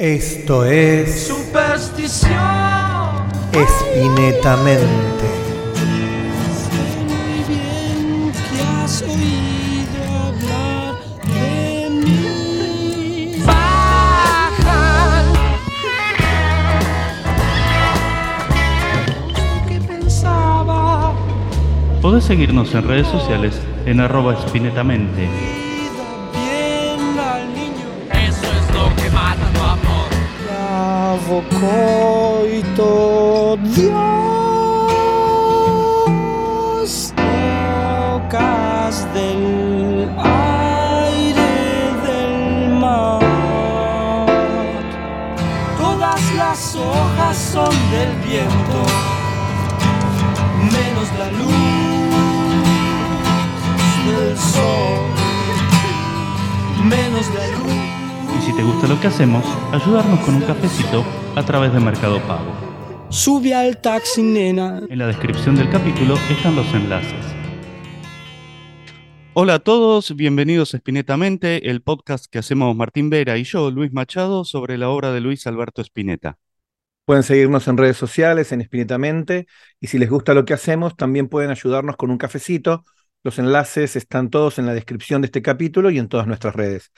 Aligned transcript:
Esto 0.00 0.64
es 0.64 1.26
Superstición. 1.26 2.30
Espinetamente. 3.52 4.86
Muy 7.08 7.42
bien 7.48 8.32
que 8.32 8.62
has 8.62 9.02
oído 9.02 10.00
hablar 10.22 11.00
de 11.26 11.90
mí. 11.90 13.42
Baja. 13.44 15.24
¿Qué 19.66 19.80
pensaba? 19.80 21.12
Podés 22.00 22.22
seguirnos 22.22 22.72
en 22.72 22.86
redes 22.86 23.08
sociales 23.08 23.60
en 23.84 23.98
arroba 23.98 24.34
espinetamente. 24.34 25.28
Lavocoito 31.38 32.90
Dios. 33.76 33.94
Bocas 37.16 39.06
del 39.14 40.10
aire 40.18 41.52
del 42.06 42.34
mar. 42.80 43.20
Todas 45.78 46.22
las 46.34 46.74
hojas 46.74 47.36
son 47.52 47.74
del 47.92 48.12
viento. 48.26 48.80
Menos 50.72 51.08
la 51.18 51.28
luz 51.38 52.08
del 54.08 54.36
sol. 54.36 55.06
Menos 56.82 57.26
la 57.34 57.46
luz. 57.46 57.57
Te 58.58 58.64
gusta 58.64 58.88
lo 58.88 59.00
que 59.00 59.06
hacemos, 59.06 59.44
ayudarnos 59.70 60.18
con 60.24 60.34
un 60.34 60.42
cafecito 60.42 61.04
a 61.36 61.44
través 61.44 61.72
de 61.72 61.78
Mercado 61.78 62.20
Pago. 62.26 63.06
Sube 63.08 63.54
al 63.54 63.80
taxi, 63.80 64.20
nena. 64.20 64.82
En 64.90 64.98
la 64.98 65.06
descripción 65.06 65.54
del 65.54 65.70
capítulo 65.70 66.16
están 66.28 66.56
los 66.56 66.66
enlaces. 66.74 67.24
Hola 69.34 69.54
a 69.54 69.58
todos, 69.60 70.16
bienvenidos 70.16 70.74
a 70.74 70.78
Espinetamente, 70.78 71.70
el 71.70 71.82
podcast 71.82 72.26
que 72.26 72.40
hacemos 72.40 72.74
Martín 72.74 73.10
Vera 73.10 73.38
y 73.38 73.44
yo, 73.44 73.70
Luis 73.70 73.92
Machado, 73.92 74.44
sobre 74.44 74.76
la 74.76 74.88
obra 74.88 75.12
de 75.12 75.20
Luis 75.20 75.46
Alberto 75.46 75.80
Spinetta. 75.80 76.36
Pueden 77.04 77.22
seguirnos 77.22 77.68
en 77.68 77.76
redes 77.76 77.96
sociales, 77.96 78.50
en 78.50 78.60
Espinetamente, 78.60 79.46
y 79.78 79.86
si 79.86 79.98
les 79.98 80.10
gusta 80.10 80.34
lo 80.34 80.44
que 80.44 80.54
hacemos, 80.54 80.96
también 80.96 81.28
pueden 81.28 81.50
ayudarnos 81.52 81.96
con 81.96 82.10
un 82.10 82.18
cafecito. 82.18 82.84
Los 83.22 83.38
enlaces 83.38 83.94
están 83.94 84.30
todos 84.30 84.58
en 84.58 84.66
la 84.66 84.74
descripción 84.74 85.22
de 85.22 85.26
este 85.26 85.42
capítulo 85.42 85.90
y 85.90 85.98
en 86.00 86.08
todas 86.08 86.26
nuestras 86.26 86.56
redes. 86.56 86.90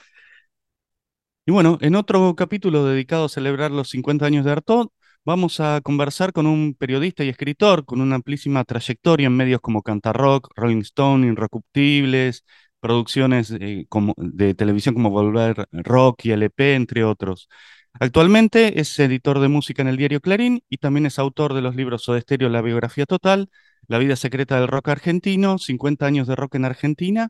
Y 1.45 1.51
bueno, 1.51 1.77
en 1.81 1.95
otro 1.95 2.35
capítulo 2.35 2.85
dedicado 2.85 3.25
a 3.25 3.29
celebrar 3.29 3.71
los 3.71 3.89
50 3.89 4.25
años 4.25 4.45
de 4.45 4.51
Artaud, 4.51 4.89
vamos 5.25 5.59
a 5.59 5.81
conversar 5.81 6.33
con 6.33 6.45
un 6.45 6.75
periodista 6.75 7.23
y 7.23 7.29
escritor 7.29 7.83
con 7.85 7.99
una 7.99 8.15
amplísima 8.15 8.63
trayectoria 8.63 9.27
en 9.27 9.35
medios 9.35 9.59
como 9.59 9.81
Cantarrock, 9.81 10.49
Rolling 10.55 10.81
Stone, 10.81 11.27
Inrecuptibles, 11.27 12.45
producciones 12.79 13.51
eh, 13.59 13.87
de 14.17 14.53
televisión 14.55 14.93
como 14.93 15.09
Volver 15.09 15.67
Rock 15.71 16.25
y 16.25 16.31
LP, 16.31 16.75
entre 16.75 17.03
otros. 17.03 17.49
Actualmente 17.93 18.79
es 18.79 18.97
editor 18.99 19.39
de 19.39 19.47
música 19.47 19.81
en 19.81 19.87
el 19.89 19.97
diario 19.97 20.21
Clarín 20.21 20.63
y 20.69 20.77
también 20.77 21.05
es 21.07 21.19
autor 21.19 21.53
de 21.53 21.61
los 21.61 21.75
libros 21.75 22.03
Soda 22.03 22.21
Stereo, 22.21 22.49
La 22.49 22.61
biografía 22.61 23.05
total, 23.05 23.49
La 23.87 23.97
vida 23.97 24.15
secreta 24.15 24.59
del 24.59 24.67
rock 24.67 24.89
argentino, 24.89 25.57
50 25.57 26.05
años 26.05 26.27
de 26.27 26.35
rock 26.35 26.55
en 26.55 26.65
Argentina, 26.65 27.29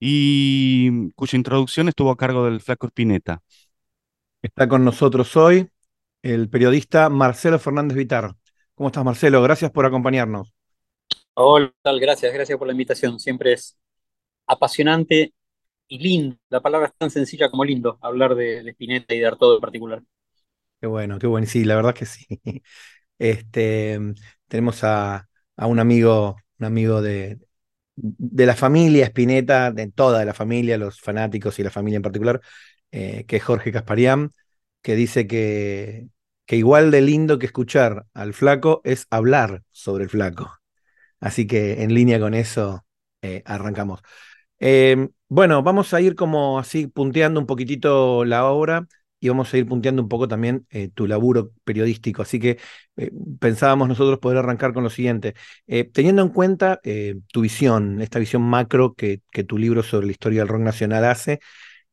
y 0.00 1.10
cuya 1.12 1.36
introducción 1.38 1.88
estuvo 1.88 2.10
a 2.10 2.16
cargo 2.16 2.44
del 2.46 2.60
Flaco 2.60 2.86
Spinetta. 2.88 3.42
Está 4.42 4.66
con 4.68 4.84
nosotros 4.84 5.36
hoy 5.36 5.68
el 6.22 6.48
periodista 6.50 7.08
Marcelo 7.10 7.58
Fernández 7.58 7.96
Vitar. 7.98 8.34
¿Cómo 8.74 8.88
estás, 8.88 9.04
Marcelo? 9.04 9.42
Gracias 9.42 9.70
por 9.72 9.86
acompañarnos. 9.86 10.54
Hola, 11.34 11.68
¿qué 11.68 11.74
tal? 11.82 12.00
Gracias, 12.00 12.32
gracias 12.32 12.58
por 12.58 12.66
la 12.66 12.72
invitación. 12.72 13.18
Siempre 13.20 13.52
es 13.52 13.78
apasionante 14.46 15.34
y 15.88 15.98
lindo. 16.00 16.36
La 16.50 16.60
palabra 16.62 16.88
es 16.88 16.94
tan 16.98 17.10
sencilla 17.10 17.50
como 17.50 17.64
lindo, 17.64 17.98
hablar 18.02 18.34
de, 18.36 18.62
de 18.64 18.70
Spinetta 18.72 19.14
y 19.14 19.20
de 19.20 19.26
Artaud 19.26 19.56
en 19.56 19.60
particular. 19.62 20.02
Qué 20.80 20.86
bueno, 20.86 21.18
qué 21.18 21.26
bueno. 21.26 21.46
Sí, 21.46 21.64
la 21.64 21.76
verdad 21.76 21.94
que 21.94 22.06
sí. 22.06 22.26
Este, 23.18 23.98
tenemos 24.48 24.84
a, 24.84 25.28
a 25.56 25.66
un 25.66 25.78
amigo, 25.80 26.36
un 26.58 26.66
amigo 26.66 27.02
de, 27.02 27.38
de 27.96 28.46
la 28.46 28.54
familia 28.54 29.06
Spinetta, 29.06 29.70
de 29.72 29.90
toda 29.90 30.24
la 30.24 30.34
familia, 30.34 30.78
los 30.78 31.00
fanáticos 31.00 31.58
y 31.58 31.62
la 31.62 31.70
familia 31.70 31.96
en 31.96 32.02
particular, 32.02 32.40
eh, 32.92 33.24
que 33.26 33.36
es 33.36 33.44
Jorge 33.44 33.72
Casparián, 33.72 34.32
que 34.82 34.94
dice 34.96 35.26
que, 35.26 36.08
que 36.46 36.56
igual 36.56 36.90
de 36.90 37.00
lindo 37.02 37.38
que 37.38 37.46
escuchar 37.46 38.06
al 38.14 38.34
flaco 38.34 38.80
es 38.84 39.06
hablar 39.10 39.62
sobre 39.70 40.04
el 40.04 40.10
flaco. 40.10 40.52
Así 41.20 41.46
que 41.46 41.82
en 41.82 41.94
línea 41.94 42.20
con 42.20 42.34
eso 42.34 42.84
eh, 43.22 43.42
arrancamos. 43.46 44.00
Eh, 44.60 45.08
bueno, 45.28 45.62
vamos 45.62 45.92
a 45.94 46.00
ir 46.00 46.14
como 46.14 46.58
así 46.58 46.86
punteando 46.86 47.40
un 47.40 47.46
poquitito 47.46 48.24
la 48.24 48.46
obra 48.46 48.86
y 49.26 49.28
vamos 49.28 49.52
a 49.52 49.58
ir 49.58 49.66
punteando 49.66 50.02
un 50.02 50.08
poco 50.08 50.28
también 50.28 50.66
eh, 50.70 50.88
tu 50.88 51.06
laburo 51.08 51.50
periodístico. 51.64 52.22
Así 52.22 52.38
que 52.38 52.58
eh, 52.96 53.10
pensábamos 53.40 53.88
nosotros 53.88 54.20
poder 54.20 54.38
arrancar 54.38 54.72
con 54.72 54.84
lo 54.84 54.90
siguiente. 54.90 55.34
Eh, 55.66 55.90
teniendo 55.92 56.22
en 56.22 56.28
cuenta 56.28 56.80
tu 57.32 57.40
visión, 57.40 58.00
esta 58.00 58.20
visión 58.20 58.42
macro 58.42 58.94
que, 58.94 59.22
que 59.32 59.42
tu 59.42 59.58
libro 59.58 59.82
sobre 59.82 60.06
la 60.06 60.12
historia 60.12 60.40
del 60.42 60.48
rock 60.48 60.60
nacional 60.62 61.04
hace, 61.04 61.40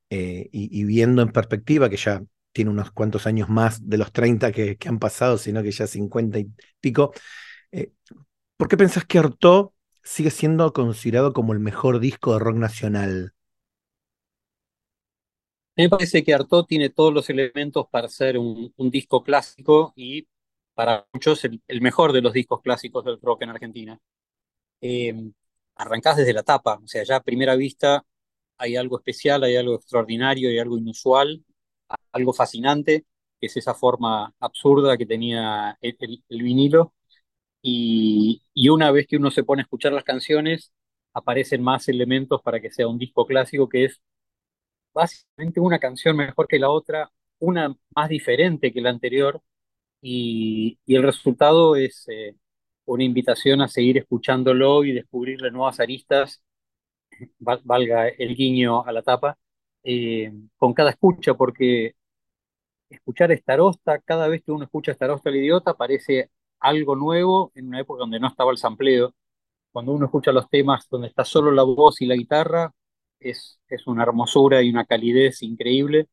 y, 0.09 0.83
viendo 0.83 1.23
en 1.23 1.31
perspectiva 1.31 1.89
que 1.89 1.97
ya 1.97 2.21
tiene 2.51 2.69
unos 2.69 2.91
cuantos 2.91 3.25
años 3.25 3.49
más 3.49 3.89
de 3.89 3.97
los 3.97 4.11
30 4.11 4.51
que, 4.51 4.77
han 4.85 4.99
pasado, 4.99 5.39
sino 5.39 5.63
que 5.63 5.71
ya 5.71 5.87
50 5.87 6.37
y 6.37 6.51
pico, 6.79 7.13
¿por 8.57 8.67
qué 8.67 8.77
pensás 8.77 9.05
que 9.05 9.17
Artaud 9.17 9.71
sigue 10.03 10.29
siendo 10.29 10.71
considerado 10.71 11.33
como 11.33 11.53
el 11.53 11.59
mejor 11.59 11.99
disco 11.99 12.33
de 12.33 12.39
rock 12.39 12.57
nacional? 12.57 13.33
Me 15.75 15.89
parece 15.89 16.23
que 16.23 16.33
Artaud 16.33 16.65
tiene 16.65 16.89
todos 16.89 17.13
los 17.13 17.29
elementos 17.29 17.87
para 17.89 18.07
ser 18.07 18.37
un, 18.37 18.73
disco 18.91 19.23
clásico 19.23 19.93
y 19.95 20.27
para 20.75 21.07
muchos 21.13 21.43
el, 21.45 21.81
mejor 21.81 22.13
de 22.13 22.21
los 22.21 22.33
discos 22.33 22.61
clásicos 22.61 23.03
del 23.05 23.19
rock 23.21 23.43
en 23.43 23.49
Argentina. 23.49 23.99
Eh, 24.81 25.13
arrancás 25.75 26.17
desde 26.17 26.33
la 26.33 26.43
tapa, 26.43 26.79
o 26.83 26.87
sea, 26.87 27.03
ya 27.03 27.17
a 27.17 27.23
primera 27.23 27.55
vista 27.55 28.05
hay 28.57 28.75
algo 28.75 28.97
especial, 28.99 29.43
hay 29.43 29.55
algo 29.57 29.75
extraordinario, 29.75 30.49
hay 30.49 30.59
algo 30.59 30.77
inusual, 30.77 31.43
algo 32.11 32.33
fascinante, 32.33 33.05
que 33.39 33.47
es 33.47 33.57
esa 33.57 33.73
forma 33.75 34.33
absurda 34.39 34.97
que 34.97 35.05
tenía 35.05 35.77
el, 35.81 36.21
vinilo. 36.29 36.93
Y 37.61 38.41
una 38.69 38.91
vez 38.91 39.07
que 39.07 39.17
uno 39.17 39.31
se 39.31 39.43
pone 39.43 39.61
a 39.61 39.63
escuchar 39.63 39.93
las 39.93 40.03
canciones, 40.03 40.71
aparecen 41.13 41.63
más 41.63 41.87
elementos 41.89 42.41
para 42.41 42.59
que 42.61 42.71
sea 42.71 42.87
un 42.87 42.97
disco 42.99 43.25
clásico, 43.25 43.69
que 43.69 43.85
es 43.85 44.01
básicamente 44.93 45.59
una 45.59 45.79
canción 45.79 46.15
mejor 46.17 46.47
que 46.47 46.59
la 46.59 46.69
otra, 46.69 47.11
una 47.39 47.75
más 47.95 48.09
diferente 48.09 48.71
que 48.73 48.81
la 48.81 48.89
anterior, 48.89 49.41
y, 50.01 50.79
el 50.87 51.03
resultado 51.03 51.75
es 51.75 52.05
eh, 52.09 52.35
una 52.85 53.03
invitación 53.03 53.61
a 53.61 53.67
seguir 53.69 53.97
escuchándolo 53.99 54.83
y 54.85 54.93
descubrirle 54.93 55.51
nuevas 55.51 55.79
aristas, 55.79 56.43
val- 57.39 57.61
valga 57.65 58.07
el 58.09 58.35
guiño 58.35 58.85
a 58.85 58.91
la 58.91 59.01
tapa, 59.03 59.37
eh, 59.83 60.31
con 60.57 60.73
cada 60.73 60.91
escucha, 60.91 61.33
porque 61.35 61.95
escuchar 62.89 63.31
Starosta, 63.37 63.99
cada 63.99 64.27
vez 64.27 64.43
que 64.43 64.51
uno 64.51 64.65
escucha 64.65 64.93
Starosta 64.93 65.29
el 65.29 65.37
idiota, 65.37 65.73
parece 65.75 66.31
algo 66.59 66.95
nuevo 66.95 67.51
en 67.55 67.67
una 67.67 67.79
época 67.81 67.99
donde 68.01 68.19
no 68.19 68.27
estaba 68.27 68.51
el 68.51 68.57
sampleo. 68.57 69.13
Cuando 69.71 69.93
uno 69.93 70.05
escucha 70.07 70.31
los 70.33 70.49
temas 70.49 70.87
donde 70.89 71.07
está 71.09 71.25
solo 71.25 71.51
la 71.51 71.63
voz 71.63 72.01
y 72.01 72.05
la 72.07 72.15
guitarra, 72.15 72.73
es, 73.23 73.59
es 73.69 73.87
una 73.87 74.03
hermosura 74.03 74.61
y 74.61 74.69
una 74.69 74.85
calidez 74.85 75.41
increíble, 75.43 76.09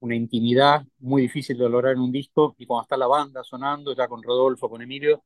una 0.00 0.16
intimidad 0.16 0.84
muy 0.98 1.22
difícil 1.22 1.58
de 1.58 1.68
lograr 1.68 1.94
en 1.94 2.00
un 2.00 2.12
disco. 2.12 2.54
Y 2.58 2.66
cuando 2.66 2.82
está 2.84 2.96
la 2.96 3.06
banda 3.08 3.44
sonando, 3.44 3.94
ya 3.94 4.08
con 4.08 4.22
Rodolfo, 4.22 4.70
con 4.70 4.82
Emilio, 4.82 5.22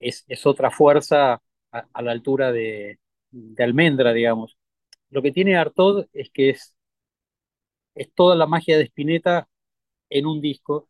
es, 0.00 0.24
es 0.28 0.46
otra 0.46 0.70
fuerza 0.70 1.42
a, 1.72 2.02
la 2.02 2.12
altura 2.12 2.52
de, 2.52 3.00
de 3.30 3.64
Almendra, 3.64 4.12
digamos. 4.12 4.56
Lo 5.10 5.22
que 5.22 5.32
tiene 5.32 5.56
Artaud 5.56 6.06
es 6.12 6.30
que 6.30 6.50
es, 6.50 6.76
es 7.94 8.12
toda 8.14 8.36
la 8.36 8.46
magia 8.46 8.76
de 8.78 8.84
Spinetta 8.84 9.48
en 10.10 10.26
un 10.26 10.42
disco. 10.42 10.89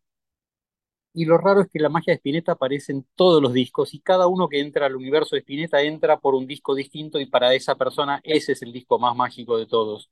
Y 1.12 1.24
lo 1.24 1.38
raro 1.38 1.62
es 1.62 1.68
que 1.68 1.80
la 1.80 1.88
magia 1.88 2.12
de 2.12 2.18
Spinetta 2.18 2.52
aparece 2.52 2.92
en 2.92 3.06
todos 3.16 3.42
los 3.42 3.52
discos 3.52 3.94
y 3.94 4.00
cada 4.00 4.28
uno 4.28 4.48
que 4.48 4.60
entra 4.60 4.86
al 4.86 4.96
universo 4.96 5.34
de 5.34 5.40
Spinetta 5.40 5.82
entra 5.82 6.20
por 6.20 6.34
un 6.34 6.46
disco 6.46 6.74
distinto 6.74 7.18
y 7.20 7.26
para 7.26 7.54
esa 7.54 7.74
persona 7.76 8.20
ese 8.24 8.52
es 8.52 8.62
el 8.62 8.72
disco 8.72 8.98
más 8.98 9.16
mágico 9.16 9.58
de 9.58 9.66
todos. 9.66 10.10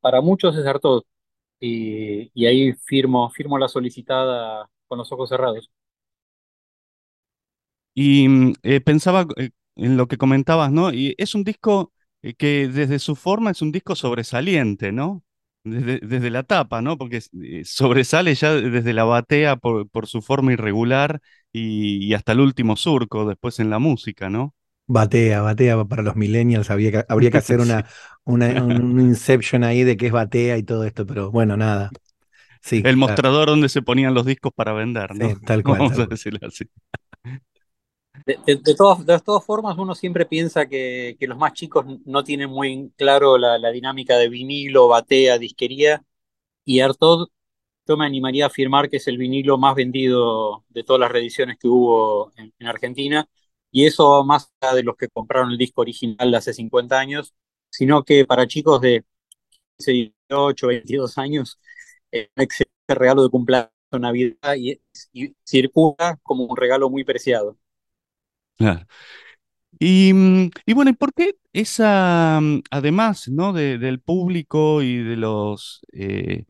Para 0.00 0.20
muchos 0.20 0.56
es 0.56 0.66
Artaud 0.66 1.02
y, 1.60 2.46
ahí 2.46 2.72
firmo, 2.74 3.30
firmo 3.30 3.58
la 3.58 3.68
solicitada 3.68 4.68
con 4.88 4.98
los 4.98 5.10
ojos 5.12 5.28
cerrados. 5.30 5.70
Y 7.94 8.28
mm, 8.28 8.54
eh, 8.62 8.80
pensaba 8.80 9.26
eh, 9.36 9.50
en 9.76 9.96
lo 9.96 10.06
que 10.08 10.18
comentabas, 10.18 10.70
¿no? 10.72 10.92
Y 10.92 11.14
es 11.18 11.34
un 11.34 11.44
disco 11.44 11.92
eh, 12.22 12.34
que 12.34 12.68
desde 12.68 12.98
su 12.98 13.16
forma 13.16 13.50
es 13.50 13.62
un 13.62 13.72
disco 13.72 13.94
sobresaliente, 13.96 14.92
¿no? 14.92 15.24
Desde, 15.64 16.00
desde 16.00 16.30
la 16.30 16.42
tapa, 16.44 16.82
¿no? 16.82 16.98
Porque 16.98 17.22
eh, 17.42 17.62
sobresale 17.64 18.34
ya 18.34 18.52
desde 18.54 18.92
la 18.92 19.04
batea 19.04 19.56
por, 19.56 19.88
por 19.88 20.06
su 20.06 20.22
forma 20.22 20.52
irregular 20.52 21.20
y, 21.52 22.04
y 22.06 22.14
hasta 22.14 22.32
el 22.32 22.40
último 22.40 22.76
surco 22.76 23.26
después 23.26 23.60
en 23.60 23.70
la 23.70 23.78
música, 23.78 24.30
¿no? 24.30 24.54
Batea, 24.86 25.40
batea 25.40 25.82
para 25.86 26.02
los 26.02 26.14
millennials. 26.16 26.70
Habría 26.70 26.90
que, 26.92 27.04
habría 27.08 27.30
que 27.30 27.38
hacer 27.38 27.60
una, 27.60 27.86
una, 28.24 28.48
un, 28.64 29.00
inception 29.00 29.64
ahí 29.64 29.82
de 29.84 29.96
qué 29.96 30.06
es 30.06 30.12
batea 30.12 30.58
y 30.58 30.62
todo 30.62 30.84
esto, 30.84 31.06
pero 31.06 31.30
bueno, 31.30 31.56
nada. 31.56 31.90
Sí, 32.62 32.82
El 32.82 32.96
claro, 32.98 32.98
mostrador 32.98 33.48
donde 33.48 33.68
se 33.68 33.82
ponían 33.82 34.14
los 34.14 34.26
discos 34.26 34.52
para 34.54 34.72
vender, 34.72 35.14
¿no? 35.16 35.28
sí, 35.28 35.40
tal 35.44 35.62
cual, 35.64 35.78
Vamos 35.78 35.92
tal 35.92 36.02
a 36.02 36.06
decirlo 36.06 36.40
así. 36.46 36.64
De, 38.26 38.36
todas, 38.74 39.04
de 39.04 39.20
todas 39.20 39.44
formas, 39.44 39.76
uno 39.76 39.94
siempre 39.94 40.24
piensa 40.24 40.66
que, 40.66 41.14
que 41.20 41.26
los 41.26 41.36
más 41.36 41.52
chicos 41.52 41.84
no 42.06 42.24
tienen 42.24 42.48
muy 42.48 42.90
claro 42.96 43.36
la, 43.36 43.70
dinámica 43.70 44.16
de 44.16 44.30
vinilo, 44.30 44.88
batea, 44.88 45.36
disquería, 45.38 46.02
y 46.64 46.80
Artaud, 46.80 47.28
yo 47.86 47.96
me 47.98 48.06
animaría 48.06 48.44
a 48.44 48.48
afirmar 48.48 48.90
que 48.90 48.98
es 48.98 49.08
el 49.08 49.18
vinilo 49.18 49.58
más 49.58 49.74
vendido 49.74 50.64
de 50.70 50.84
todas 50.84 51.00
las 51.00 51.12
reediciones 51.12 51.58
que 51.58 51.68
hubo 51.68 52.32
en, 52.36 52.54
en 52.58 52.66
Argentina, 52.66 53.28
y 53.70 53.86
eso 53.86 54.24
más 54.24 54.52
allá 54.60 54.74
de 54.76 54.84
los 54.84 54.96
que 54.96 55.08
compraron 55.08 55.50
el 55.52 55.58
disco 55.58 55.82
original 55.82 56.34
hace 56.34 56.54
50 56.54 56.98
años, 56.98 57.34
sino 57.70 58.04
que 58.04 58.24
para 58.26 58.46
chicos 58.46 58.80
de 58.80 59.04
15, 59.78 59.92
18, 60.28 60.66
22 60.68 61.18
años, 61.18 61.58
es 62.10 62.28
un 62.36 62.42
excelente 62.42 62.94
regalo 62.94 63.24
de 63.24 63.30
cumpleaños, 63.30 63.70
Navidad, 63.92 64.56
y 64.56 64.80
circula 65.44 66.18
como 66.22 66.44
un 66.44 66.56
regalo 66.56 66.90
muy 66.90 67.04
preciado. 67.04 67.58
Claro. 68.56 68.86
Y, 69.78 70.12
mm, 70.14 70.50
y 70.66 70.74
bueno, 70.74 70.90
¿y 70.90 70.94
por 70.94 71.12
qué 71.14 71.36
esa, 71.52 72.40
mm, 72.42 72.62
además, 72.70 73.28
¿no? 73.28 73.52
de- 73.52 73.78
del 73.78 74.00
público 74.00 74.82
y 74.82 74.98
de 75.02 75.16
los 75.16 75.82
eh, 75.92 76.44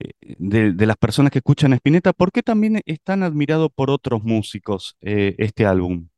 eh, 0.00 0.12
de, 0.38 0.86
las 0.86 0.96
personas 0.96 1.32
que 1.32 1.38
escuchan 1.40 1.72
a 1.72 1.76
Spinetta, 1.76 2.12
¿por 2.14 2.32
qué 2.32 2.42
también 2.42 2.80
es 2.86 3.00
tan 3.02 3.22
admirado 3.22 3.70
por 3.70 3.90
otros 3.90 4.22
músicos 4.24 4.96
eh, 5.02 5.34
este 5.38 5.66
álbum? 5.66 6.08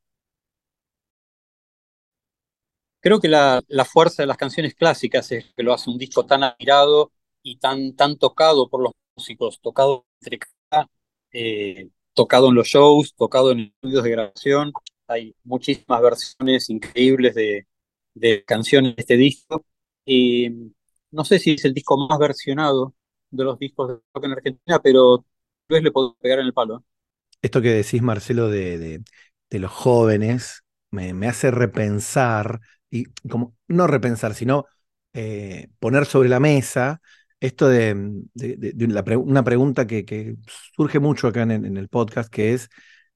Creo 3.01 3.21
que 3.21 3.29
la, 3.29 3.63
la 3.69 3.85
fuerza 3.85 4.23
de 4.23 4.27
las 4.29 4.37
canciones 4.37 4.75
clásicas 4.75 5.31
es 5.33 5.53
que 5.57 5.63
lo 5.63 5.73
hace 5.75 5.91
un 5.91 5.99
disco 5.99 6.25
tan 6.27 6.45
admirado 6.45 7.13
y 7.43 7.57
tan, 7.59 7.97
tan 7.97 8.17
tocado 8.17 8.69
por 8.71 8.81
los 8.83 8.93
músicos, 9.17 9.61
tocado 9.61 10.07
entre 10.21 10.39
eh, 11.33 11.91
tocado 12.15 12.49
en 12.51 12.55
los 12.57 12.69
shows, 12.69 13.15
tocado 13.17 13.53
en 13.53 13.61
estudios 13.61 14.05
de 14.05 14.11
grabación. 14.11 14.73
Hay 15.13 15.35
muchísimas 15.45 16.03
versiones 16.03 16.71
increíbles 16.71 17.35
de, 17.35 17.67
de 18.15 18.45
canciones 18.45 18.97
de 18.97 19.01
este 19.03 19.17
disco. 19.17 19.65
Y 20.05 20.73
no 21.11 21.25
sé 21.25 21.39
si 21.39 21.53
es 21.53 21.65
el 21.65 21.75
disco 21.75 21.97
más 22.09 22.19
versionado 22.19 22.95
de 23.31 23.45
los 23.45 23.59
discos 23.59 23.89
de 23.89 23.95
rock 24.15 24.25
en 24.25 24.33
Argentina, 24.33 24.81
pero 24.83 25.19
tal 25.19 25.77
vez 25.77 25.83
le 25.85 25.93
puedo 25.93 26.15
pegar 26.17 26.41
en 26.41 26.47
el 26.47 26.53
palo. 26.55 26.85
Esto 27.43 27.61
que 27.63 27.71
decís, 27.73 28.03
Marcelo, 28.03 28.49
de, 28.49 28.79
de, 28.79 29.03
de 29.51 29.59
los 29.59 29.71
jóvenes, 29.73 30.65
me, 30.91 31.15
me 31.15 31.29
hace 31.29 31.51
repensar, 31.51 32.61
y 32.91 33.05
como 33.29 33.57
no 33.69 33.87
repensar, 33.87 34.35
sino 34.35 34.67
eh, 35.13 35.69
poner 35.81 36.07
sobre 36.07 36.29
la 36.29 36.41
mesa 36.41 37.01
esto 37.41 37.69
de, 37.69 37.95
de- 38.35 38.57
de- 38.57 38.73
pre- 39.03 39.17
una 39.17 39.43
pregunta 39.45 39.87
que, 39.87 40.05
surge 40.77 41.01
mucho 41.01 41.27
acá 41.29 41.43
en, 41.43 41.51
en 41.53 41.77
el 41.77 41.89
podcast, 41.89 42.31
que 42.33 42.55
es, 42.55 42.69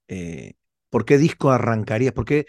eh, 0.09 0.53
¿por 0.89 1.05
qué 1.05 1.17
disco 1.17 1.51
arrancarías? 1.51 2.13
¿Por 2.13 2.25
qué, 2.25 2.45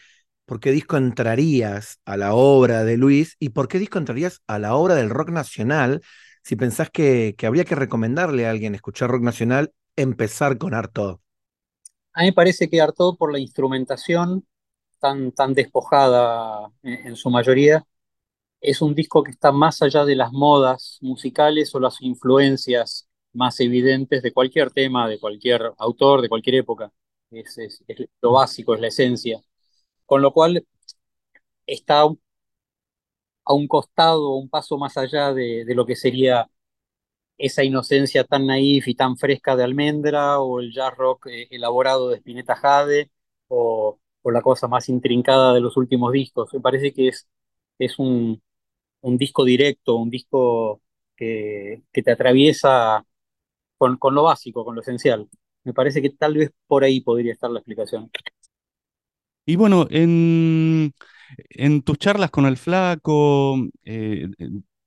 por 0.47 0.61
qué 0.61 0.73
disco 0.73 0.97
entrarías 0.97 2.01
a 2.05 2.17
la 2.17 2.35
obra 2.35 2.85
de 2.85 2.97
Luis? 2.97 3.37
¿Y 3.39 3.51
por 3.51 3.69
qué 3.69 3.79
disco 3.79 3.99
entrarías 3.99 4.43
a 4.47 4.59
la 4.59 4.75
obra 4.75 4.95
del 4.95 5.11
rock 5.11 5.31
nacional 5.31 6.03
si 6.43 6.57
pensás 6.57 6.91
que, 6.91 7.35
que 7.39 7.47
habría 7.47 7.65
que 7.65 7.75
recomendarle 7.75 8.47
a 8.47 8.51
alguien 8.51 8.75
escuchar 8.75 9.11
rock 9.11 9.23
nacional, 9.23 9.73
empezar 9.97 10.59
con 10.59 10.75
Artaud? 10.75 11.19
A 12.13 12.21
mí 12.23 12.27
me 12.29 12.33
parece 12.33 12.69
que 12.69 12.81
Artaud, 12.81 13.17
por 13.17 13.33
la 13.33 13.39
instrumentación 13.39 14.47
tan, 15.01 15.33
tan 15.33 15.55
despojada 15.55 16.71
en, 16.83 17.09
en 17.09 17.17
su 17.17 17.31
mayoría, 17.31 17.87
es 18.61 18.83
un 18.83 18.95
disco 18.95 19.23
que 19.25 19.33
está 19.33 19.53
más 19.53 19.83
allá 19.83 20.05
de 20.05 20.17
las 20.17 20.33
modas 20.33 20.99
musicales 21.03 21.75
o 21.75 21.81
las 21.81 22.03
influencias 22.03 23.09
más 23.35 23.61
evidentes 23.61 24.23
de 24.23 24.33
cualquier 24.33 24.71
tema, 24.73 25.09
de 25.09 25.21
cualquier 25.21 25.73
autor, 25.79 26.23
de 26.23 26.29
cualquier 26.31 26.57
época. 26.57 26.93
Es, 27.31 27.83
lo 28.21 28.33
básico, 28.33 28.75
es 28.75 28.81
la 28.81 28.89
esencia. 28.89 29.41
Con 30.07 30.23
lo 30.23 30.33
cual 30.33 30.67
está 31.67 32.05
a 33.45 33.55
un 33.55 33.67
costado, 33.69 34.35
un 34.35 34.49
paso 34.49 34.77
más 34.79 34.97
allá 34.97 35.33
de, 35.33 35.65
de 35.65 35.75
lo 35.75 35.87
que 35.87 35.97
sería 35.97 36.49
esa 37.39 37.65
inocencia 37.65 38.25
tan 38.25 38.47
naif 38.47 38.89
y 38.89 38.95
tan 38.97 39.17
fresca 39.19 39.57
de 39.57 39.65
Almendra, 39.65 40.41
o 40.41 40.61
el 40.61 40.73
jazz 40.73 40.97
rock 40.97 41.27
eh, 41.29 41.49
elaborado 41.51 42.11
de 42.11 42.17
Spinetta 42.19 42.57
Jade, 42.57 43.11
o, 43.49 44.01
o 44.23 44.31
la 44.33 44.43
cosa 44.43 44.69
más 44.69 44.89
intrincada 44.89 45.55
de 45.55 45.61
los 45.61 45.77
últimos 45.79 46.13
discos. 46.13 46.53
Me 46.55 46.61
parece 46.61 46.93
que 46.95 47.09
es, 47.09 47.29
es 47.79 47.99
un, 47.99 48.43
un 49.03 49.19
disco 49.19 49.45
directo, 49.45 49.97
un 49.97 50.11
disco 50.11 50.83
que, 51.17 51.83
que 51.93 52.03
te 52.03 52.13
atraviesa 52.13 53.05
con, 53.79 53.99
con 53.99 54.15
lo 54.15 54.25
básico, 54.25 54.65
con 54.65 54.75
lo 54.77 54.83
esencial. 54.83 55.29
Me 55.65 55.73
parece 55.73 56.03
que 56.03 56.11
tal 56.11 56.35
vez 56.37 56.51
por 56.67 56.83
ahí 56.85 57.01
podría 57.01 57.33
estar 57.33 57.49
la 57.51 57.61
explicación. 57.61 58.11
Y 59.47 59.57
bueno, 59.57 59.87
en, 59.91 60.93
en 61.51 61.83
tus 61.83 61.99
charlas 61.99 62.31
con 62.31 62.45
el 62.47 62.57
Flaco, 62.59 63.57
eh, 63.85 64.29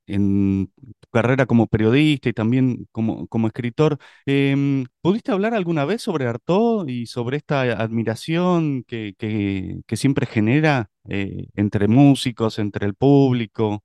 en, 0.06 0.66
tu 1.00 1.08
carrera 1.10 1.46
como 1.46 1.66
periodista 1.66 2.28
y 2.28 2.32
también 2.32 2.86
como, 2.92 3.26
como 3.28 3.48
escritor, 3.48 3.98
em, 4.26 4.84
¿pudiste 5.00 5.32
hablar 5.32 5.54
alguna 5.54 5.84
vez 5.84 6.02
sobre 6.02 6.26
Artaud 6.26 6.88
y 6.88 7.06
sobre 7.06 7.38
esta 7.38 7.62
admiración 7.62 8.84
que, 8.84 9.14
que- 9.18 9.80
que 9.86 9.96
siempre 9.96 10.26
genera 10.26 10.90
eh, 11.08 11.48
entre 11.54 11.88
músicos, 11.88 12.58
entre 12.60 12.86
el 12.86 12.94
público? 12.94 13.82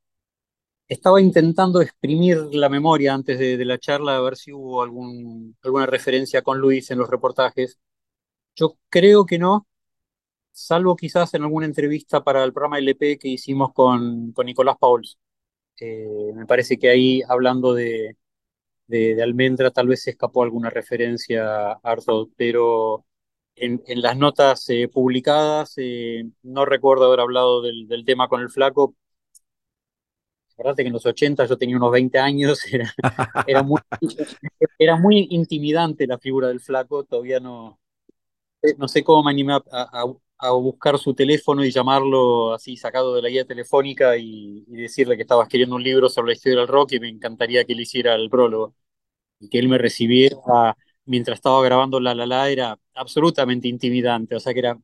Estaba 0.88 1.20
intentando 1.22 1.82
exprimir 1.82 2.38
la 2.54 2.70
memoria 2.70 3.14
antes 3.14 3.38
de, 3.40 3.58
de 3.58 3.66
la 3.66 3.78
charla, 3.78 4.16
a 4.18 4.22
ver 4.22 4.38
si 4.38 4.54
hubo 4.54 4.82
algún, 4.82 5.58
alguna 5.62 5.86
referencia 5.86 6.42
con 6.42 6.60
Luis 6.60 6.90
en 6.92 7.00
los 7.00 7.10
reportajes. 7.10 7.78
Yo 8.56 8.78
creo 8.90 9.26
que 9.26 9.40
no, 9.40 9.68
salvo 10.52 10.96
quizás 10.98 11.34
en 11.36 11.44
alguna 11.44 11.68
entrevista 11.68 12.24
para 12.24 12.44
el 12.44 12.54
programa 12.54 12.80
LP 12.80 13.20
que 13.20 13.30
hicimos 13.30 13.74
con, 13.74 14.32
con 14.34 14.46
Nicolás 14.48 14.78
Pauls. 14.80 15.20
Eh, 15.80 16.32
me 16.36 16.46
parece 16.48 16.78
que 16.80 16.90
ahí, 16.90 17.22
hablando 17.30 17.74
de, 17.74 18.18
de, 18.88 19.16
de 19.16 19.24
Almendra, 19.24 19.72
tal 19.72 19.88
vez 19.88 20.04
se 20.04 20.12
escapó 20.12 20.44
alguna 20.44 20.70
referencia 20.70 21.72
a 21.74 21.80
Artaud, 21.84 22.30
pero 22.38 23.06
en, 23.56 23.82
en 23.88 24.02
las 24.02 24.18
notas 24.18 24.70
eh, 24.70 24.88
publicadas 24.90 25.74
eh, 25.78 26.26
no 26.44 26.66
recuerdo 26.66 27.06
haber 27.06 27.22
hablado 27.22 27.62
del, 27.62 27.88
del 27.88 28.06
tema 28.06 28.28
con 28.30 28.42
el 28.42 28.50
flaco. 28.50 28.96
Acordate 30.58 30.84
que 30.84 30.88
en 30.88 30.94
los 30.94 31.06
80 31.06 31.46
yo 31.46 31.58
tenía 31.58 31.78
unos 31.78 31.92
20 31.92 32.18
años, 32.20 32.62
era, 32.74 32.92
era, 33.46 33.64
muy, 33.64 33.80
era 34.80 34.96
muy 34.98 35.28
intimidante 35.32 36.08
la 36.08 36.18
figura 36.20 36.48
del 36.50 36.60
flaco, 36.60 37.04
todavía 37.04 37.40
no, 37.40 37.80
no 38.78 38.88
sé 38.88 39.04
cómo 39.04 39.24
me 39.24 39.32
animé 39.32 39.54
a, 39.54 39.62
a- 39.72 40.06
a 40.40 40.52
buscar 40.52 41.00
su 41.00 41.16
teléfono 41.16 41.66
y 41.66 41.72
llamarlo 41.72 42.54
así 42.54 42.78
sacado 42.78 43.16
de 43.16 43.24
la 43.24 43.30
guía 43.30 43.46
telefónica 43.46 44.18
y, 44.18 44.64
y 44.68 44.76
decirle 44.76 45.16
que 45.16 45.24
estaba 45.24 45.44
escribiendo 45.44 45.76
un 45.76 45.82
libro 45.84 46.10
sobre 46.10 46.28
la 46.30 46.34
historia 46.34 46.60
del 46.60 46.68
rock 46.68 46.92
y 46.94 47.00
me 47.00 47.10
encantaría 47.10 47.66
que 47.66 47.74
él 47.74 47.82
hiciera 47.82 48.14
el 48.16 48.30
prólogo. 48.30 48.76
Y 49.40 49.50
que 49.50 49.60
él 49.60 49.70
me 49.70 49.78
recibiera 49.80 50.38
mientras 51.06 51.38
estaba 51.38 51.64
grabando 51.64 52.00
La 52.00 52.16
La 52.16 52.26
La 52.28 52.50
era 52.50 52.80
absolutamente 52.96 53.68
intimidante, 53.70 54.36
o 54.36 54.40
sea 54.42 54.54
que 54.54 54.60
era 54.60 54.80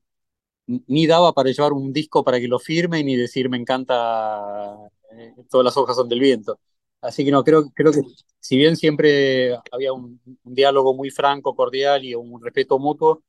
ni 0.68 1.08
daba 1.08 1.34
para 1.34 1.52
llevar 1.52 1.74
un 1.74 1.94
disco 1.94 2.24
para 2.24 2.40
que 2.40 2.48
lo 2.48 2.60
firme 2.60 3.04
ni 3.04 3.16
decir 3.16 3.50
me 3.50 3.58
encanta 3.58 4.76
eh, 5.18 5.34
todas 5.50 5.66
las 5.66 5.78
hojas 5.78 5.96
son 5.96 6.10
del 6.10 6.20
viento. 6.20 6.60
Así 7.02 7.26
que 7.26 7.32
no, 7.32 7.44
creo, 7.44 7.70
creo 7.74 7.92
que 7.92 8.02
si 8.40 8.58
bien 8.58 8.76
siempre 8.78 9.56
había 9.72 9.94
un, 9.94 10.22
un 10.44 10.56
diálogo 10.56 10.94
muy 10.94 11.10
franco, 11.12 11.56
cordial 11.56 12.04
y 12.06 12.16
un 12.16 12.42
respeto 12.44 12.80
mutuo, 12.80 13.24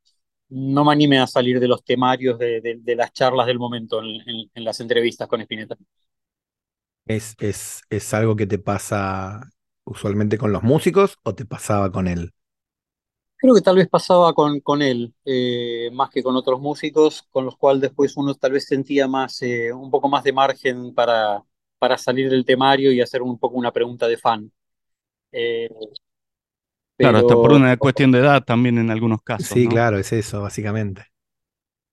no 0.50 0.84
me 0.84 0.92
animé 0.92 1.18
a 1.20 1.26
salir 1.26 1.60
de 1.60 1.68
los 1.68 1.84
temarios 1.84 2.38
de, 2.38 2.60
de- 2.60 2.78
de 2.80 2.96
las 2.96 3.12
charlas 3.12 3.46
del 3.46 3.58
momento 3.58 4.00
en, 4.00 4.06
en- 4.28 4.50
en 4.54 4.64
las 4.64 4.80
entrevistas 4.80 5.28
con 5.28 5.40
Spinetta. 5.42 5.76
¿Es, 7.06 7.34
es, 7.40 7.82
es 7.90 8.14
algo 8.14 8.36
que 8.36 8.46
te 8.46 8.58
pasa 8.58 9.42
usualmente 9.84 10.38
con 10.38 10.52
los 10.52 10.62
músicos 10.62 11.18
o 11.22 11.34
te 11.34 11.44
pasaba 11.44 11.92
con 11.92 12.08
él? 12.08 12.32
Creo 13.36 13.54
que 13.54 13.60
tal 13.60 13.76
vez 13.76 13.88
pasaba 13.88 14.32
con, 14.32 14.60
con 14.60 14.80
él, 14.80 15.14
eh, 15.24 15.90
más 15.92 16.08
que 16.10 16.22
con 16.22 16.34
otros 16.36 16.60
músicos, 16.60 17.24
con 17.30 17.44
los 17.44 17.56
cuales 17.58 17.82
después 17.82 18.16
uno 18.16 18.34
tal 18.34 18.52
vez 18.52 18.64
sentía 18.66 19.06
más, 19.06 19.42
eh, 19.42 19.70
un 19.72 19.90
poco 19.90 20.08
más 20.08 20.24
de 20.24 20.32
margen 20.32 20.94
para, 20.94 21.44
para 21.84 21.98
salir 21.98 22.30
del 22.30 22.44
temario 22.44 22.92
y 22.92 23.00
hacer 23.00 23.22
un 23.22 23.38
poco 23.38 23.56
una 23.58 23.72
pregunta 23.72 24.08
de 24.08 24.16
fan. 24.18 24.50
Eh, 25.32 25.68
Claro, 26.98 27.18
hasta 27.18 27.36
por 27.38 27.52
una 27.52 27.76
cuestión 27.76 28.10
de 28.10 28.18
edad 28.18 28.42
también 28.44 28.78
en 28.78 28.90
algunos 28.90 29.22
casos, 29.22 29.56
Sí, 29.56 29.62
¿no? 29.62 29.70
claro, 29.70 29.98
es 29.98 30.12
eso, 30.12 30.42
básicamente. 30.42 31.06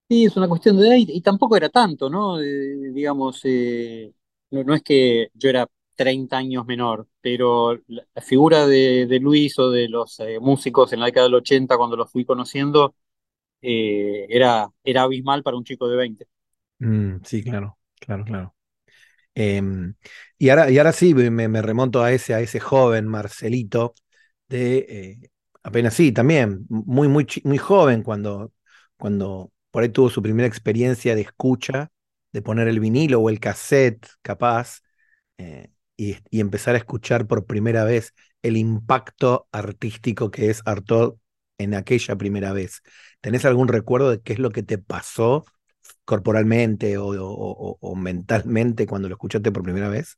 sí, 0.10 0.26
es 0.26 0.36
una 0.38 0.48
cuestión 0.48 0.78
de 0.78 0.88
edad 0.88 0.96
y, 0.98 1.06
y 1.18 1.22
tampoco 1.22 1.56
era 1.58 1.70
tanto, 1.70 2.10
¿no? 2.10 2.40
Eh, 2.42 2.92
digamos, 2.94 3.42
eh, 3.46 4.14
no, 4.52 4.64
no 4.64 4.74
es 4.74 4.82
que 4.84 5.30
yo 5.34 5.50
era 5.50 5.68
30 5.96 6.38
años 6.38 6.66
menor, 6.66 7.08
pero 7.22 7.76
la, 7.88 8.06
la 8.14 8.22
figura 8.22 8.68
de, 8.68 9.06
de, 9.08 9.20
Luis 9.20 9.58
o 9.60 9.70
de 9.70 9.88
los 9.90 10.20
eh, 10.20 10.40
músicos 10.40 10.92
en 10.94 11.00
la 11.00 11.08
década 11.08 11.26
del 11.28 11.36
80, 11.36 11.78
cuando 11.78 11.96
los 11.98 12.12
fui 12.12 12.26
conociendo, 12.26 12.96
eh, 13.62 14.28
era, 14.30 14.70
era 14.84 15.04
abismal 15.04 15.44
para 15.44 15.58
un 15.58 15.64
chico 15.66 15.88
de 15.90 15.98
20. 15.98 16.28
Mm, 16.80 17.22
sí, 17.24 17.44
claro, 17.44 17.78
claro, 18.00 18.26
claro. 18.26 18.56
Eh, 19.36 19.62
y, 20.38 20.50
ahora, 20.50 20.70
y 20.72 20.78
ahora 20.78 20.92
sí, 20.94 21.14
me, 21.14 21.30
me, 21.48 21.62
remonto 21.62 22.04
a 22.04 22.12
ese, 22.12 22.34
a 22.34 22.42
ese 22.42 22.60
joven 22.60 23.08
Marcelito, 23.08 23.94
de 24.50 24.78
eh, 24.90 25.30
apenas 25.64 25.94
sí, 25.94 26.12
también, 26.12 26.66
muy, 26.70 27.08
muy, 27.08 27.28
muy 27.44 27.58
joven 27.58 28.04
cuando, 28.04 28.54
cuando 28.98 29.52
por 29.72 29.84
ahí 29.84 29.90
tuvo 29.90 30.10
su 30.10 30.22
primera 30.22 30.48
experiencia 30.48 31.16
de 31.16 31.22
escucha, 31.22 31.92
de 32.34 32.42
poner 32.42 32.68
el 32.68 32.80
vinilo 32.80 33.20
o 33.22 33.30
el 33.30 33.40
cassette, 33.40 34.08
capaz, 34.22 34.82
eh, 35.38 35.72
y, 35.98 36.18
y, 36.30 36.40
empezar 36.42 36.76
a 36.76 36.80
escuchar 36.80 37.28
por 37.28 37.46
primera 37.46 37.84
vez 37.84 38.14
el 38.42 38.58
impacto 38.58 39.48
artístico 39.52 40.32
que 40.32 40.50
es 40.50 40.62
Artaud 40.66 41.16
en 41.58 41.76
aquella 41.76 42.16
primera 42.18 42.54
vez. 42.54 42.82
¿Tenés 43.22 43.46
algún 43.46 43.68
recuerdo 43.68 44.10
de 44.12 44.22
qué 44.22 44.34
es 44.34 44.40
lo 44.40 44.52
que 44.52 44.64
te 44.64 44.78
pasó 44.78 45.46
corporalmente 46.06 46.98
o, 46.98 47.08
o, 47.08 47.78
o, 47.80 47.96
mentalmente 47.96 48.88
cuando 48.88 49.10
lo 49.10 49.16
escuchaste 49.16 49.52
por 49.52 49.64
primera 49.64 49.90
vez? 49.90 50.18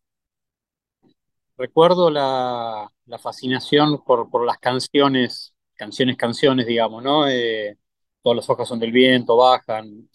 Recuerdo 1.58 2.10
la, 2.10 2.90
la 3.06 3.20
fascinación 3.20 4.04
por, 4.04 4.30
por, 4.30 4.46
las 4.46 4.58
canciones, 4.58 5.54
canciones, 5.76 6.18
canciones, 6.18 6.66
digamos, 6.66 7.04
¿no? 7.04 7.28
Eh, 7.28 7.78
todas 8.22 8.38
las 8.38 8.50
hojas 8.50 8.68
son 8.68 8.80
del 8.80 8.92
viento, 8.92 9.38
bajan, 9.38 10.10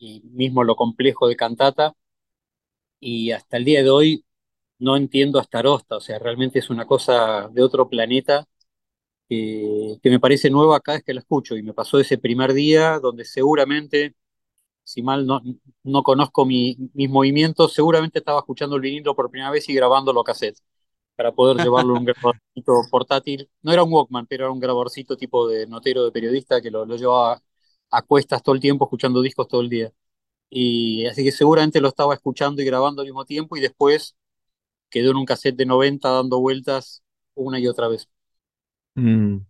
y 0.00 0.20
mismo 0.32 0.64
lo 0.64 0.76
complejo 0.76 1.28
de 1.28 1.36
cantata. 1.36 1.94
Y 2.98 3.30
hasta 3.32 3.56
el 3.56 3.64
día 3.64 3.82
de 3.82 3.90
hoy 3.90 4.24
no 4.78 4.96
entiendo 4.96 5.38
a 5.38 5.44
Starosta, 5.44 5.96
o 5.96 6.00
sea, 6.00 6.18
realmente 6.18 6.58
es 6.58 6.70
una 6.70 6.86
cosa 6.86 7.48
de 7.52 7.62
otro 7.62 7.88
planeta 7.88 8.46
que, 9.28 9.98
que 10.02 10.10
me 10.10 10.20
parece 10.20 10.50
nueva 10.50 10.80
cada 10.80 10.98
vez 10.98 11.04
que 11.04 11.14
la 11.14 11.20
escucho. 11.20 11.56
Y 11.56 11.62
me 11.62 11.74
pasó 11.74 12.00
ese 12.00 12.18
primer 12.18 12.52
día 12.54 12.98
donde 13.00 13.24
seguramente 13.24 14.14
si 14.84 15.02
mal 15.02 15.26
no, 15.26 15.40
no 15.84 16.02
conozco 16.02 16.44
mi, 16.46 16.76
mis 16.94 17.08
movimientos, 17.10 17.72
seguramente 17.72 18.18
estaba 18.18 18.40
escuchando 18.40 18.76
el 18.76 18.82
vinilo 18.82 19.14
por 19.14 19.30
primera 19.30 19.50
vez 19.50 19.68
y 19.68 19.74
grabando 19.74 20.12
los 20.12 20.24
cassettes 20.24 20.62
para 21.16 21.32
poder 21.32 21.58
llevarlo 21.58 21.94
a 21.96 21.98
un 21.98 22.04
graborcito 22.06 22.72
portátil. 22.90 23.50
No 23.62 23.72
era 23.72 23.82
un 23.84 23.92
Walkman, 23.92 24.26
pero 24.26 24.44
era 24.44 24.52
un 24.52 24.60
graborcito 24.60 25.16
tipo 25.16 25.48
de 25.48 25.66
notero 25.66 26.04
de 26.04 26.12
periodista 26.12 26.60
que 26.62 26.70
lo, 26.70 26.86
lo 26.86 26.96
llevaba 26.96 27.42
a 27.90 28.02
cuestas 28.02 28.42
todo 28.42 28.54
el 28.54 28.60
tiempo, 28.60 28.86
escuchando 28.86 29.20
discos 29.22 29.48
todo 29.48 29.60
el 29.60 29.68
día. 29.68 29.92
Y 30.50 31.06
así 31.06 31.24
que 31.24 31.32
seguramente 31.32 31.80
lo 31.80 31.88
estaba 31.88 32.14
escuchando 32.14 32.62
y 32.62 32.64
grabando 32.64 33.02
al 33.02 33.08
mismo 33.08 33.24
tiempo 33.24 33.56
y 33.56 33.60
después 33.60 34.16
quedó 34.90 35.10
en 35.12 35.18
un 35.18 35.26
cassette 35.26 35.56
de 35.56 35.66
90 35.66 36.10
dando 36.10 36.40
vueltas 36.40 37.02
una 37.34 37.58
y 37.60 37.68
otra 37.68 37.88
vez. 37.88 38.08
Mm. 38.96 39.49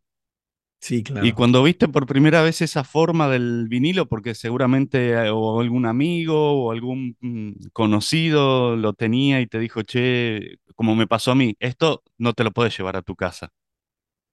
Sí, 0.80 1.02
claro. 1.02 1.26
Y 1.26 1.32
cuando 1.34 1.62
viste 1.62 1.87
por 1.88 2.06
primera 2.06 2.42
vez 2.42 2.62
esa 2.62 2.82
forma 2.84 3.28
del 3.28 3.66
vinilo, 3.68 4.06
porque 4.08 4.34
seguramente 4.34 5.10
eh, 5.10 5.30
o 5.30 5.60
algún 5.60 5.84
amigo 5.87 6.64
o 6.66 6.72
algún 6.72 7.16
mm, 7.20 7.68
conocido 7.72 8.76
lo 8.76 8.94
tenía 8.94 9.40
y 9.40 9.46
te 9.46 9.58
dijo, 9.58 9.82
che, 9.82 10.56
como 10.75 10.94
me 10.96 11.06
pasó 11.06 11.32
a 11.32 11.34
mí, 11.34 11.54
esto 11.60 12.02
no 12.18 12.32
te 12.32 12.44
lo 12.44 12.52
puedes 12.52 12.76
llevar 12.76 12.96
a 12.96 13.02
tu 13.02 13.16
casa. 13.16 13.50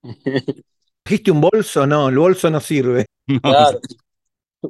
¿Dijiste 1.05 1.31
un 1.31 1.41
bolso? 1.41 1.87
No, 1.87 2.09
el 2.09 2.17
bolso 2.17 2.49
no 2.49 2.59
sirve. 2.59 3.05
No, 3.43 3.53
Claro. 3.53 3.79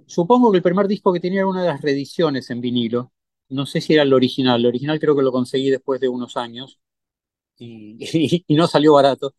Supongo 0.05 0.51
que 0.51 0.57
el 0.57 0.63
primer 0.63 0.87
disco 0.87 1.13
que 1.13 1.19
tenía 1.19 1.39
era 1.41 1.47
una 1.47 1.61
de 1.63 1.67
las 1.69 1.81
reediciones 1.81 2.49
en 2.49 2.61
vinilo. 2.61 3.11
No 3.49 3.65
sé 3.65 3.81
si 3.81 3.93
era 3.93 4.03
el 4.03 4.13
original. 4.13 4.59
El 4.61 4.67
original 4.67 4.99
creo 4.99 5.15
que 5.15 5.23
lo 5.23 5.31
conseguí 5.31 5.69
después 5.69 6.01
de 6.01 6.09
unos 6.09 6.37
años 6.37 6.79
y, 7.57 7.97
y- 7.99 8.45
y 8.47 8.55
no 8.55 8.67
salió 8.67 8.93
barato. 8.93 9.35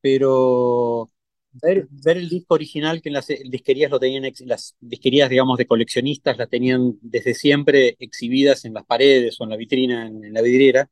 Pero 0.00 1.10
ver, 1.62 1.86
ver 1.90 2.16
el 2.18 2.28
disco 2.28 2.54
original 2.54 3.00
que 3.02 3.08
en 3.08 3.14
las 3.14 3.26
disquerías 3.44 3.90
lo 3.90 3.98
tenían, 4.00 4.30
las 4.46 4.74
disquerías, 4.80 5.30
digamos, 5.30 5.58
de 5.58 5.66
coleccionistas 5.66 6.36
las 6.38 6.48
tenían 6.48 6.98
desde 7.02 7.34
siempre 7.34 7.96
exhibidas 7.98 8.64
en 8.64 8.74
las 8.74 8.84
paredes 8.84 9.40
o 9.40 9.44
en 9.44 9.50
la 9.50 9.56
vitrina, 9.56 10.06
en, 10.06 10.24
en 10.24 10.32
la 10.34 10.42
vidriera, 10.42 10.88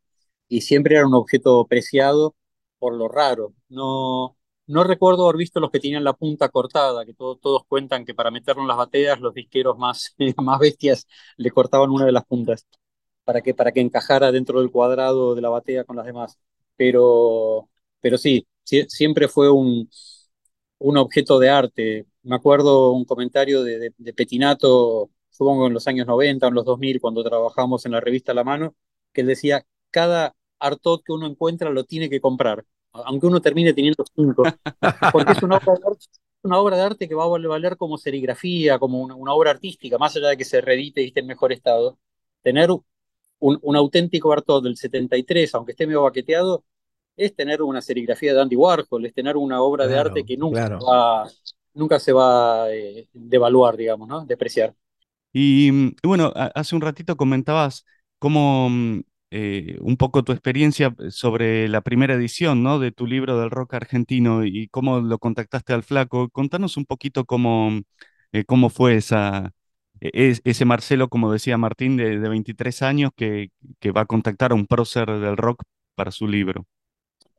y 0.48 0.60
siempre 0.62 0.96
era 0.96 1.06
un 1.06 1.14
objeto 1.14 1.66
preciado 1.66 2.34
por 2.78 2.94
lo 2.94 3.08
raro. 3.08 3.54
No, 3.68 4.36
no 4.66 4.84
recuerdo 4.84 5.24
haber 5.24 5.36
visto 5.38 5.60
los 5.60 5.70
que 5.70 5.80
tenían 5.80 6.04
la 6.04 6.12
punta 6.14 6.48
cortada, 6.48 7.04
que 7.04 7.14
todos 7.14 7.40
todos 7.40 7.62
cuentan 7.66 8.04
que 8.04 8.14
para 8.14 8.30
meterlo 8.30 8.62
en 8.62 8.68
las 8.68 8.76
bateas 8.76 9.20
los 9.20 9.34
disqueros 9.34 9.78
más, 9.78 10.14
más 10.38 10.58
bestias 10.58 11.06
le 11.36 11.50
cortaban 11.50 11.90
una 11.90 12.06
de 12.06 12.12
las 12.12 12.24
puntas 12.24 12.66
para 13.24 13.40
que, 13.40 13.54
para 13.54 13.72
que 13.72 13.80
encajara 13.80 14.32
dentro 14.32 14.60
del 14.60 14.70
cuadrado 14.70 15.34
de 15.34 15.40
la 15.42 15.48
batea 15.50 15.84
con 15.84 15.96
las 15.96 16.06
demás. 16.06 16.38
Pero, 16.76 17.68
pero 18.00 18.18
sí, 18.18 18.46
sie- 18.64 18.86
siempre 18.88 19.28
fue 19.28 19.50
un, 19.50 19.88
un 20.84 20.98
objeto 20.98 21.38
de 21.38 21.48
arte. 21.48 22.06
Me 22.22 22.36
acuerdo 22.36 22.92
un 22.92 23.04
comentario 23.06 23.62
de, 23.64 23.90
Petinato, 24.14 25.10
supongo 25.30 25.66
en 25.66 25.72
los 25.74 25.86
años 25.88 26.06
90 26.06 26.46
o 26.46 26.48
en 26.50 26.54
los 26.54 26.64
2000, 26.66 27.00
cuando 27.00 27.24
trabajamos 27.24 27.86
en 27.86 27.92
la 27.92 28.00
revista 28.00 28.34
La 28.34 28.44
Mano, 28.44 28.74
que 29.12 29.22
él 29.22 29.26
decía, 29.26 29.64
cada 29.90 30.34
Artaud 30.58 31.00
que 31.02 31.12
uno 31.12 31.26
encuentra 31.26 31.70
lo 31.70 31.84
tiene 31.84 32.10
que 32.10 32.20
comprar, 32.20 32.64
aunque 32.92 33.26
uno 33.26 33.40
termine 33.40 33.72
teniendo 33.72 34.04
cinco, 34.14 34.42
porque 35.12 35.32
es 35.32 35.42
una 35.42 36.58
obra 36.58 36.76
de 36.76 36.82
arte, 36.82 37.08
que 37.08 37.14
va 37.14 37.24
a 37.24 37.28
valer 37.28 37.78
como 37.78 37.96
serigrafía, 37.96 38.78
como 38.78 39.00
una, 39.00 39.32
obra 39.32 39.52
artística, 39.52 39.96
más 39.96 40.14
allá 40.16 40.28
de 40.28 40.36
que 40.36 40.44
se 40.44 40.60
reedite 40.60 41.02
y 41.02 41.06
esté 41.06 41.20
en 41.20 41.26
mejor 41.28 41.52
estado. 41.52 41.98
Tener 42.42 42.70
un, 42.70 43.58
un 43.62 43.76
auténtico 43.76 44.32
Artaud 44.32 44.62
del 44.62 44.76
73, 44.76 45.54
aunque 45.54 45.72
esté 45.72 45.86
medio 45.86 46.02
baqueteado, 46.02 46.62
es 47.16 47.34
tener 47.36 47.62
una 47.62 47.80
serigrafía 47.82 48.34
de 48.34 48.40
Andy 48.42 48.56
Warhol, 48.56 49.06
es 49.06 49.14
tener 49.14 49.36
una 49.36 49.62
obra 49.62 49.86
de 49.86 49.98
arte 49.98 50.24
que 50.24 50.36
nunca 50.36 50.60
claro. 50.60 50.78
va, 50.90 51.28
nunca 51.74 51.98
se 52.00 52.12
va 52.12 52.64
a 52.64 52.72
eh, 52.74 53.08
devaluar, 53.12 53.76
digamos, 53.76 54.08
¿no? 54.08 54.24
Depreciar. 54.26 54.74
Y 55.32 55.70
mm, 55.72 55.96
bueno, 56.04 56.32
hace 56.54 56.74
un 56.76 56.80
ratito 56.82 57.16
comentabas 57.16 57.84
cómo 58.18 58.68
mm, 58.70 59.00
eh, 59.30 59.78
un 59.80 59.96
poco 59.96 60.22
tu 60.24 60.32
experiencia 60.32 60.94
sobre 61.10 61.68
la 61.68 61.80
primera 61.82 62.14
edición, 62.14 62.62
¿no? 62.62 62.78
de 62.78 62.92
tu 62.92 63.06
libro 63.06 63.38
del 63.40 63.50
rock 63.50 63.74
argentino 63.74 64.44
y 64.44 64.68
cómo 64.68 65.00
lo 65.00 65.18
contactaste 65.18 65.72
al 65.72 65.82
Flaco. 65.82 66.28
Contanos 66.30 66.76
un 66.76 66.84
poquito 66.86 67.24
cómo, 67.24 67.80
eh, 68.32 68.44
cómo 68.44 68.70
fue 68.70 68.96
esa, 68.96 69.52
e- 70.00 70.10
es- 70.30 70.40
ese 70.44 70.64
Marcelo, 70.64 71.08
como 71.08 71.32
decía 71.32 71.58
Martín, 71.58 71.96
de, 71.96 72.18
de 72.20 72.28
23 72.28 72.82
años 72.82 73.10
que, 73.16 73.48
que 73.80 73.90
va 73.92 74.02
a 74.02 74.06
contactar 74.06 74.52
a 74.52 74.54
un 74.54 74.66
prócer 74.66 75.06
del 75.10 75.36
rock 75.36 75.62
para 75.96 76.10
su 76.12 76.28
libro. 76.28 76.66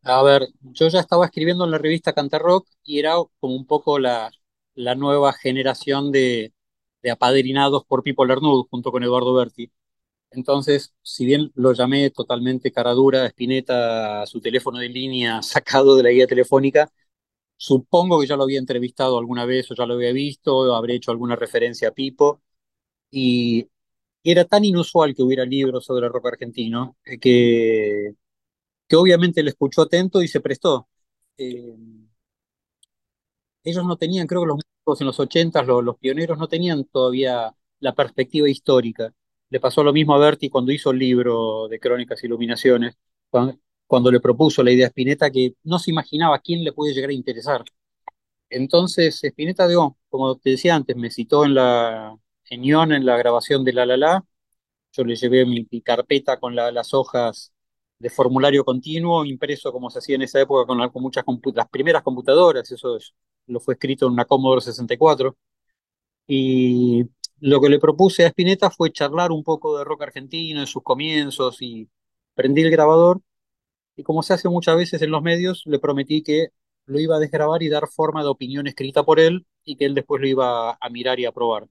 A 0.07 0.21
ver, 0.23 0.47
yo 0.61 0.87
ya 0.87 0.99
estaba 0.99 1.25
escribiendo 1.25 1.65
en 1.65 1.71
la 1.71 1.79
revista 1.79 2.13
Canta 2.13 2.37
Rock 2.37 2.67
y 2.83 2.99
era 2.99 3.15
como 3.39 3.55
un 3.55 3.65
poco 3.65 3.97
la, 3.97 4.31
nueva 4.75 5.33
generación 5.33 6.11
de, 6.11 6.53
apadrinados 7.11 7.85
por 7.85 8.03
Pipo 8.03 8.25
Lernud 8.25 8.67
junto 8.69 8.91
con 8.91 9.03
Eduardo 9.03 9.33
Berti. 9.33 9.71
Entonces, 10.31 10.93
si 11.03 11.25
bien 11.25 11.51
lo 11.55 11.73
llamé 11.73 12.11
totalmente 12.11 12.71
cara 12.71 12.91
dura, 12.93 13.23
a 13.23 13.27
Spinetta, 13.27 14.23
a 14.23 14.27
su 14.27 14.41
teléfono 14.41 14.79
de 14.79 14.89
línea 14.89 15.41
sacado 15.43 15.95
de 15.97 16.03
la 16.03 16.11
guía 16.11 16.27
telefónica, 16.27 16.91
supongo 17.57 18.21
que 18.21 18.27
ya 18.27 18.37
lo 18.37 18.43
había 18.43 18.59
entrevistado 18.59 19.19
alguna 19.19 19.45
vez 19.45 19.71
o 19.71 19.75
ya 19.75 19.85
lo 19.87 19.95
había 19.95 20.13
visto, 20.13 20.75
habré 20.75 20.95
hecho 20.95 21.11
alguna 21.11 21.35
referencia 21.37 21.89
a 21.89 21.91
Pipo, 21.93 22.41
y 23.11 23.67
era 24.23 24.45
tan 24.45 24.65
inusual 24.65 25.15
que 25.15 25.23
hubiera 25.23 25.45
libros 25.45 25.85
sobre 25.85 26.07
el 26.07 26.13
rock 26.13 26.27
argentino 26.27 26.97
eh, 27.05 27.19
que, 27.19 28.15
que 28.87 28.95
obviamente 28.95 29.43
le 29.43 29.49
escuchó 29.51 29.83
atento 29.83 30.21
y 30.21 30.27
se 30.27 30.41
prestó. 30.41 30.87
Eh, 31.37 31.75
ellos 33.63 33.85
no 33.85 33.97
tenían, 33.97 34.27
creo 34.27 34.41
que 34.41 34.47
los 34.47 34.57
músicos 34.57 35.01
en 35.01 35.07
los 35.07 35.19
80, 35.19 35.63
los, 35.63 35.97
pioneros 35.97 36.37
no 36.37 36.47
tenían 36.47 36.85
todavía 36.85 37.53
la 37.79 37.95
perspectiva 37.95 38.49
histórica. 38.49 39.13
Le 39.49 39.59
pasó 39.59 39.83
lo 39.83 39.93
mismo 39.93 40.15
a 40.15 40.19
Berti 40.19 40.49
cuando 40.49 40.71
hizo 40.71 40.91
el 40.91 40.99
libro 40.99 41.67
de 41.67 41.79
Crónicas 41.79 42.23
e 42.23 42.27
Iluminaciones, 42.27 42.95
cuando, 43.29 44.11
le 44.11 44.19
propuso 44.19 44.63
la 44.63 44.71
idea 44.71 44.87
a 44.87 44.89
Spinetta 44.89 45.31
que 45.31 45.55
no 45.63 45.79
se 45.79 45.91
imaginaba 45.91 46.35
a 46.37 46.39
quién 46.39 46.63
le 46.63 46.73
puede 46.73 46.93
llegar 46.93 47.09
a 47.09 47.13
interesar. 47.13 47.63
Entonces, 48.49 49.23
Spinetta, 49.23 49.67
digo, 49.67 49.97
como 50.09 50.37
te 50.37 50.51
decía 50.51 50.75
antes, 50.75 50.95
me 50.97 51.11
citó 51.11 51.45
en 51.45 51.55
la 51.55 52.17
en 52.49 52.63
en 52.93 53.05
la 53.05 53.17
grabación 53.17 53.63
de 53.65 53.73
La 53.73 53.85
La 53.85 53.97
La, 53.97 54.25
yo 54.93 55.05
le 55.05 55.15
llevé 55.15 55.45
mi, 55.45 55.65
carpeta 55.81 56.39
con 56.39 56.55
la- 56.55 56.71
las 56.71 56.93
hojas 56.93 57.53
de 57.99 58.09
formulario 58.09 58.63
continuo, 58.65 59.25
impreso 59.25 59.71
como 59.71 59.89
se 59.89 59.99
hacía 59.99 60.15
en 60.15 60.23
esa 60.23 60.41
época 60.41 60.65
con, 60.67 61.03
muchas 61.03 61.23
las 61.53 61.69
primeras 61.69 62.03
computadoras, 62.03 62.71
eso 62.71 62.97
es- 62.97 63.13
lo 63.47 63.59
fue 63.59 63.75
escrito 63.75 64.07
en 64.07 64.13
una 64.13 64.25
Commodore 64.25 64.61
64. 64.61 65.35
Y 66.27 67.05
lo 67.39 67.61
que 67.61 67.69
le 67.69 67.79
propuse 67.79 68.25
a 68.25 68.29
Spinetta 68.29 68.71
fue 68.71 68.91
charlar 68.91 69.31
un 69.31 69.43
poco 69.43 69.77
de 69.77 69.83
rock 69.83 70.03
argentino, 70.03 70.61
en 70.61 70.67
sus 70.67 70.83
comienzos, 70.83 71.61
y 71.61 71.89
prendí 72.35 72.61
el 72.61 72.71
grabador, 72.71 73.21
y 73.95 74.03
como 74.03 74.23
se 74.23 74.33
hace 74.33 74.49
muchas 74.49 74.77
veces 74.77 75.01
en 75.01 75.11
los 75.11 75.21
medios, 75.23 75.63
le 75.65 75.79
prometí 75.79 76.23
que 76.23 76.49
lo 76.85 76.99
iba 76.99 77.17
a 77.17 77.19
desgrabar 77.19 77.63
y 77.63 77.69
dar 77.69 77.87
forma 77.87 78.23
de 78.23 78.29
opinión 78.29 78.67
escrita 78.67 79.03
por 79.03 79.19
él, 79.19 79.45
y 79.65 79.77
que 79.77 79.85
él 79.85 79.95
después 79.95 80.21
lo 80.21 80.27
iba 80.27 80.71
a 80.79 80.89
mirar 80.91 81.19
y 81.19 81.25
aprobar. 81.25 81.67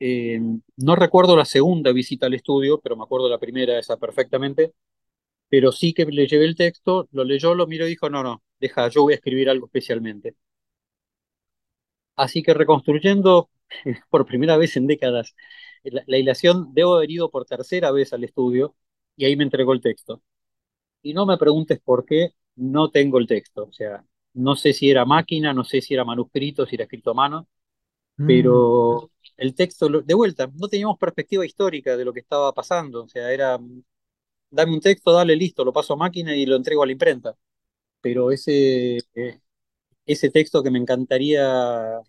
Eh, 0.00 0.40
no 0.76 0.94
recuerdo 0.96 1.36
la 1.36 1.44
segunda 1.44 1.92
visita 1.92 2.26
al 2.26 2.34
estudio, 2.34 2.80
pero 2.80 2.96
me 2.96 3.02
acuerdo 3.04 3.28
la 3.28 3.38
primera, 3.38 3.78
esa 3.78 3.96
perfectamente. 3.96 4.72
Pero 5.48 5.72
sí 5.72 5.94
que 5.94 6.06
le 6.06 6.26
llevé 6.28 6.46
el 6.46 6.56
texto, 6.56 7.08
lo 7.12 7.24
leyó, 7.24 7.54
lo 7.54 7.66
miró 7.68 7.86
y 7.86 7.90
dijo, 7.90 8.10
no, 8.10 8.22
no, 8.24 8.42
deja, 8.60 8.88
yo 8.88 9.02
voy 9.04 9.14
a 9.14 9.16
escribir 9.16 9.50
algo 9.50 9.66
especialmente. 9.66 10.36
Así 12.16 12.42
que 12.42 12.54
reconstruyendo 12.54 13.50
por 14.10 14.26
primera 14.26 14.56
vez 14.56 14.76
en 14.76 14.86
décadas 14.86 15.34
la, 15.84 16.02
la 16.06 16.18
hilación, 16.18 16.74
debo 16.74 16.96
haber 16.96 17.10
ido 17.10 17.30
por 17.30 17.44
tercera 17.46 17.90
vez 17.92 18.12
al 18.12 18.24
estudio 18.24 18.74
y 19.16 19.24
ahí 19.24 19.36
me 19.36 19.44
entregó 19.44 19.72
el 19.72 19.80
texto. 19.80 20.22
Y 21.02 21.14
no 21.14 21.26
me 21.26 21.38
preguntes 21.38 21.80
por 21.80 22.04
qué, 22.06 22.30
no 22.56 22.90
tengo 22.90 23.18
el 23.18 23.26
texto. 23.26 23.64
O 23.66 23.72
sea, 23.72 24.04
no 24.34 24.56
sé 24.56 24.72
si 24.72 24.90
era 24.90 25.04
máquina, 25.06 25.54
no 25.54 25.64
sé 25.64 25.82
si 25.82 25.94
era 25.94 26.04
manuscrito, 26.06 26.66
si 26.66 26.76
era 26.76 26.84
escrito 26.84 27.12
a 27.12 27.14
mano, 27.14 27.48
pero 28.24 29.10
el 29.36 29.54
texto, 29.54 29.88
de 29.88 30.14
vuelta, 30.14 30.50
no 30.54 30.68
teníamos 30.68 30.98
perspectiva 30.98 31.46
histórica 31.46 31.96
de 31.96 32.04
lo 32.04 32.12
que 32.12 32.20
estaba 32.20 32.52
pasando. 32.54 33.04
O 33.04 33.08
sea, 33.08 33.32
era, 33.32 33.58
dame 34.50 34.72
un 34.74 34.80
texto, 34.80 35.12
dale, 35.12 35.36
listo, 35.36 35.64
lo 35.64 35.72
paso 35.72 35.94
a 35.94 35.96
máquina 35.96 36.34
y 36.36 36.46
lo 36.46 36.56
entrego 36.56 36.82
a 36.82 36.86
la 36.86 36.92
imprenta. 36.92 37.36
Pero 38.02 38.32
ese, 38.32 38.98
eh, 39.14 39.40
ese 40.06 40.30
texto 40.30 40.62
que 40.62 40.70
me 40.72 40.78
encantaría 40.78 42.00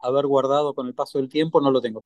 haber 0.00 0.26
guardado 0.26 0.74
con 0.74 0.86
el 0.88 0.94
paso 0.94 1.18
del 1.18 1.28
tiempo, 1.28 1.60
no 1.60 1.70
lo 1.70 1.80
tengo. 1.80 2.02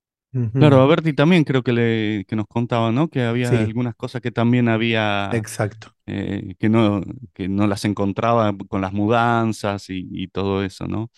Claro, 0.58 0.80
a 0.80 0.86
Berti 0.86 1.12
también 1.12 1.44
creo 1.44 1.62
que, 1.62 1.72
le, 1.72 2.24
que 2.26 2.34
nos 2.34 2.46
contaba, 2.46 2.90
¿no? 2.90 3.08
Que 3.10 3.22
había 3.22 3.50
Sí, 3.50 3.64
algunas 3.64 3.94
cosas 3.94 4.22
que 4.22 4.30
también 4.32 4.68
había, 4.70 5.38
exacto. 5.38 5.94
eh, 6.06 6.54
que 6.58 6.68
no, 6.70 7.02
que 7.34 7.48
no 7.48 7.66
las 7.66 7.84
encontraba 7.84 8.54
con 8.68 8.80
las 8.80 8.92
mudanzas 8.94 9.90
y, 9.90 10.08
y 10.12 10.28
todo 10.28 10.64
eso, 10.64 10.86
¿no? 10.88 11.10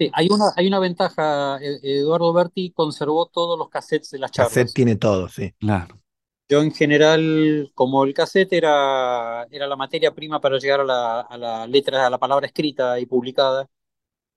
Sí, 0.00 0.10
hay 0.14 0.28
una, 0.30 0.46
hay 0.56 0.66
una 0.66 0.78
ventaja, 0.78 1.58
eh, 1.60 1.78
Eduardo 1.82 2.32
Berti 2.32 2.70
conservó 2.72 3.26
todos 3.26 3.58
los 3.58 3.68
cassettes 3.68 4.10
de 4.10 4.18
las 4.18 4.32
Cassette 4.32 4.68
charlas. 4.68 4.72
tiene 4.72 4.96
todo, 4.96 5.28
sí. 5.28 5.52
Claro. 5.58 6.00
Yo 6.48 6.62
en 6.62 6.72
general, 6.72 7.70
como 7.74 8.04
el 8.04 8.14
cassette 8.14 8.54
era, 8.54 9.46
era 9.50 9.66
la 9.66 9.76
materia 9.76 10.14
prima 10.14 10.40
para 10.40 10.58
llegar 10.58 10.80
a 10.80 10.84
la, 10.84 11.20
a 11.20 11.36
la 11.36 11.66
letra, 11.66 12.06
a 12.06 12.10
la 12.10 12.16
palabra 12.18 12.46
escrita 12.46 12.98
y 12.98 13.04
publicada, 13.04 13.68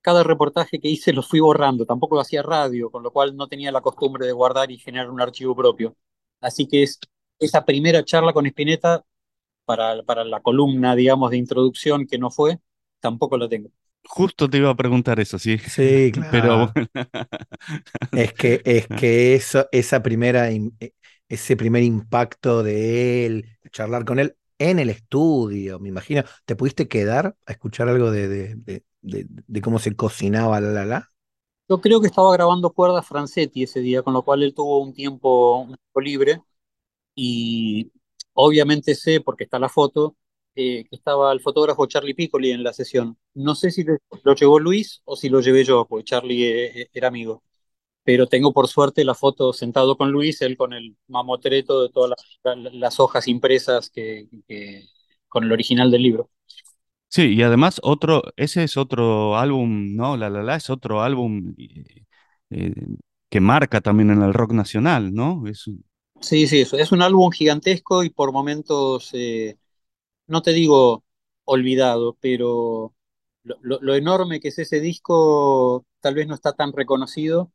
cada 0.01 0.23
reportaje 0.23 0.79
que 0.81 0.89
hice 0.89 1.13
lo 1.13 1.23
fui 1.23 1.39
borrando, 1.39 1.85
tampoco 1.85 2.15
lo 2.15 2.21
hacía 2.21 2.43
radio, 2.43 2.91
con 2.91 3.03
lo 3.03 3.11
cual 3.11 3.35
no 3.37 3.47
tenía 3.47 3.71
la 3.71 3.81
costumbre 3.81 4.25
de 4.27 4.33
guardar 4.33 4.69
y 4.71 4.77
generar 4.79 5.09
un 5.09 5.21
archivo 5.21 5.55
propio. 5.55 5.95
Así 6.41 6.67
que 6.67 6.83
es, 6.83 6.99
esa 7.39 7.65
primera 7.65 8.03
charla 8.03 8.33
con 8.33 8.45
Spinetta, 8.47 9.05
para, 9.65 10.03
para 10.03 10.25
la 10.25 10.41
columna, 10.41 10.95
digamos, 10.95 11.31
de 11.31 11.37
introducción 11.37 12.07
que 12.07 12.17
no 12.17 12.31
fue, 12.31 12.59
tampoco 12.99 13.37
la 13.37 13.49
tengo. 13.49 13.69
Justo 14.05 14.49
te 14.49 14.57
iba 14.57 14.69
a 14.69 14.75
preguntar 14.75 15.19
eso, 15.19 15.39
sí. 15.39 15.57
Sí, 15.65 16.11
Pero 16.29 16.51
claro. 16.51 16.77
Es 18.13 18.33
que, 18.33 18.61
es 18.65 18.87
que 18.89 19.35
eso, 19.35 19.67
esa 19.71 20.01
primera, 20.03 20.51
im- 20.51 20.75
e- 20.79 20.93
ese 21.27 21.55
primer 21.57 21.83
impacto 21.83 22.63
de 22.63 23.25
él, 23.25 23.57
charlar 23.71 24.05
con 24.05 24.19
él 24.19 24.37
en 24.59 24.79
el 24.79 24.89
estudio, 24.89 25.79
me 25.79 25.89
imagino. 25.89 26.23
¿Te 26.45 26.55
pudiste 26.55 26.87
quedar 26.87 27.35
a 27.45 27.51
escuchar 27.51 27.89
algo 27.89 28.11
de, 28.11 28.27
de, 28.27 28.55
de- 28.55 28.83
de- 29.01 29.25
de 29.29 29.61
cómo 29.61 29.79
se 29.79 29.95
cocinaba 29.95 30.61
la 30.61 30.69
la 30.71 30.85
la? 30.85 31.09
Yo 31.69 31.79
creo 31.81 32.01
que 32.01 32.07
estaba 32.07 32.33
grabando 32.33 32.71
cuerdas 32.71 33.07
Francetti 33.07 33.63
ese 33.63 33.79
día, 33.79 34.01
con 34.03 34.13
lo 34.13 34.23
cual 34.23 34.43
él 34.43 34.53
tuvo 34.53 34.79
un 34.81 34.93
tiempo, 34.93 35.59
un 35.61 35.67
tiempo 35.75 36.01
libre 36.01 36.41
y 37.15 37.91
obviamente 38.33 38.95
sé, 38.95 39.21
porque 39.21 39.45
está 39.45 39.59
la 39.59 39.69
foto, 39.69 40.17
eh, 40.55 40.85
que 40.89 40.95
estaba 40.95 41.31
el 41.33 41.41
fotógrafo 41.41 41.85
Charlie 41.87 42.13
Piccoli 42.13 42.51
en 42.51 42.63
la 42.63 42.73
sesión. 42.73 43.17
No 43.33 43.55
sé 43.55 43.71
si 43.71 43.83
lo, 43.83 43.97
llevó 44.35 44.59
Luis 44.59 45.01
o 45.05 45.15
si 45.15 45.29
lo 45.29 45.41
llevé 45.41 45.63
yo, 45.63 45.85
porque 45.87 46.05
Charlie 46.05 46.43
eh, 46.45 46.81
eh, 46.83 46.89
era 46.93 47.07
amigo. 47.09 47.43
Pero 48.03 48.27
tengo 48.27 48.53
por 48.53 48.67
suerte 48.67 49.05
la 49.05 49.15
foto 49.15 49.53
sentado 49.53 49.97
con 49.97 50.11
Luis, 50.11 50.41
él 50.41 50.57
con 50.57 50.73
el 50.73 50.97
mamotreto 51.07 51.83
de 51.83 51.89
todas 51.89 52.11
las, 52.11 52.39
la- 52.57 52.71
las 52.71 52.99
hojas 52.99 53.27
impresas 53.29 53.89
que, 53.89 54.27
que- 54.47 54.85
con 55.29 55.43
el 55.45 55.51
original 55.53 55.91
del 55.91 56.03
libro. 56.03 56.29
sí, 57.09 57.33
y 57.35 57.41
además 57.43 57.79
otro, 57.83 58.23
ese 58.35 58.63
es 58.63 58.77
otro 58.77 59.37
álbum, 59.37 59.95
¿no? 59.95 60.17
La 60.17 60.29
La 60.29 60.43
La 60.43 60.55
es 60.55 60.69
otro 60.69 61.01
álbum 61.01 61.55
eh, 62.49 62.73
que 63.29 63.39
marca 63.41 63.81
también 63.81 64.11
en 64.11 64.21
el 64.21 64.33
rock 64.33 64.53
nacional, 64.53 65.13
¿no? 65.13 65.47
Es, 65.47 65.67
un- 65.67 65.83
Sí, 66.21 66.47
sí, 66.47 66.61
eso. 66.61 66.77
Es 66.77 66.91
un 66.91 67.01
álbum 67.01 67.31
gigantesco 67.31 68.03
y 68.03 68.09
por 68.09 68.31
momentos, 68.31 69.09
eh, 69.13 69.57
no 70.27 70.41
te 70.41 70.51
digo 70.53 71.03
olvidado, 71.45 72.17
pero 72.21 72.93
lo, 73.43 73.95
enorme 73.95 74.39
que 74.39 74.49
es 74.49 74.59
ese 74.59 74.79
disco 74.79 75.85
tal 75.99 76.15
vez 76.15 76.27
no 76.27 76.35
está 76.35 76.53
tan 76.53 76.73
reconocido 76.73 77.51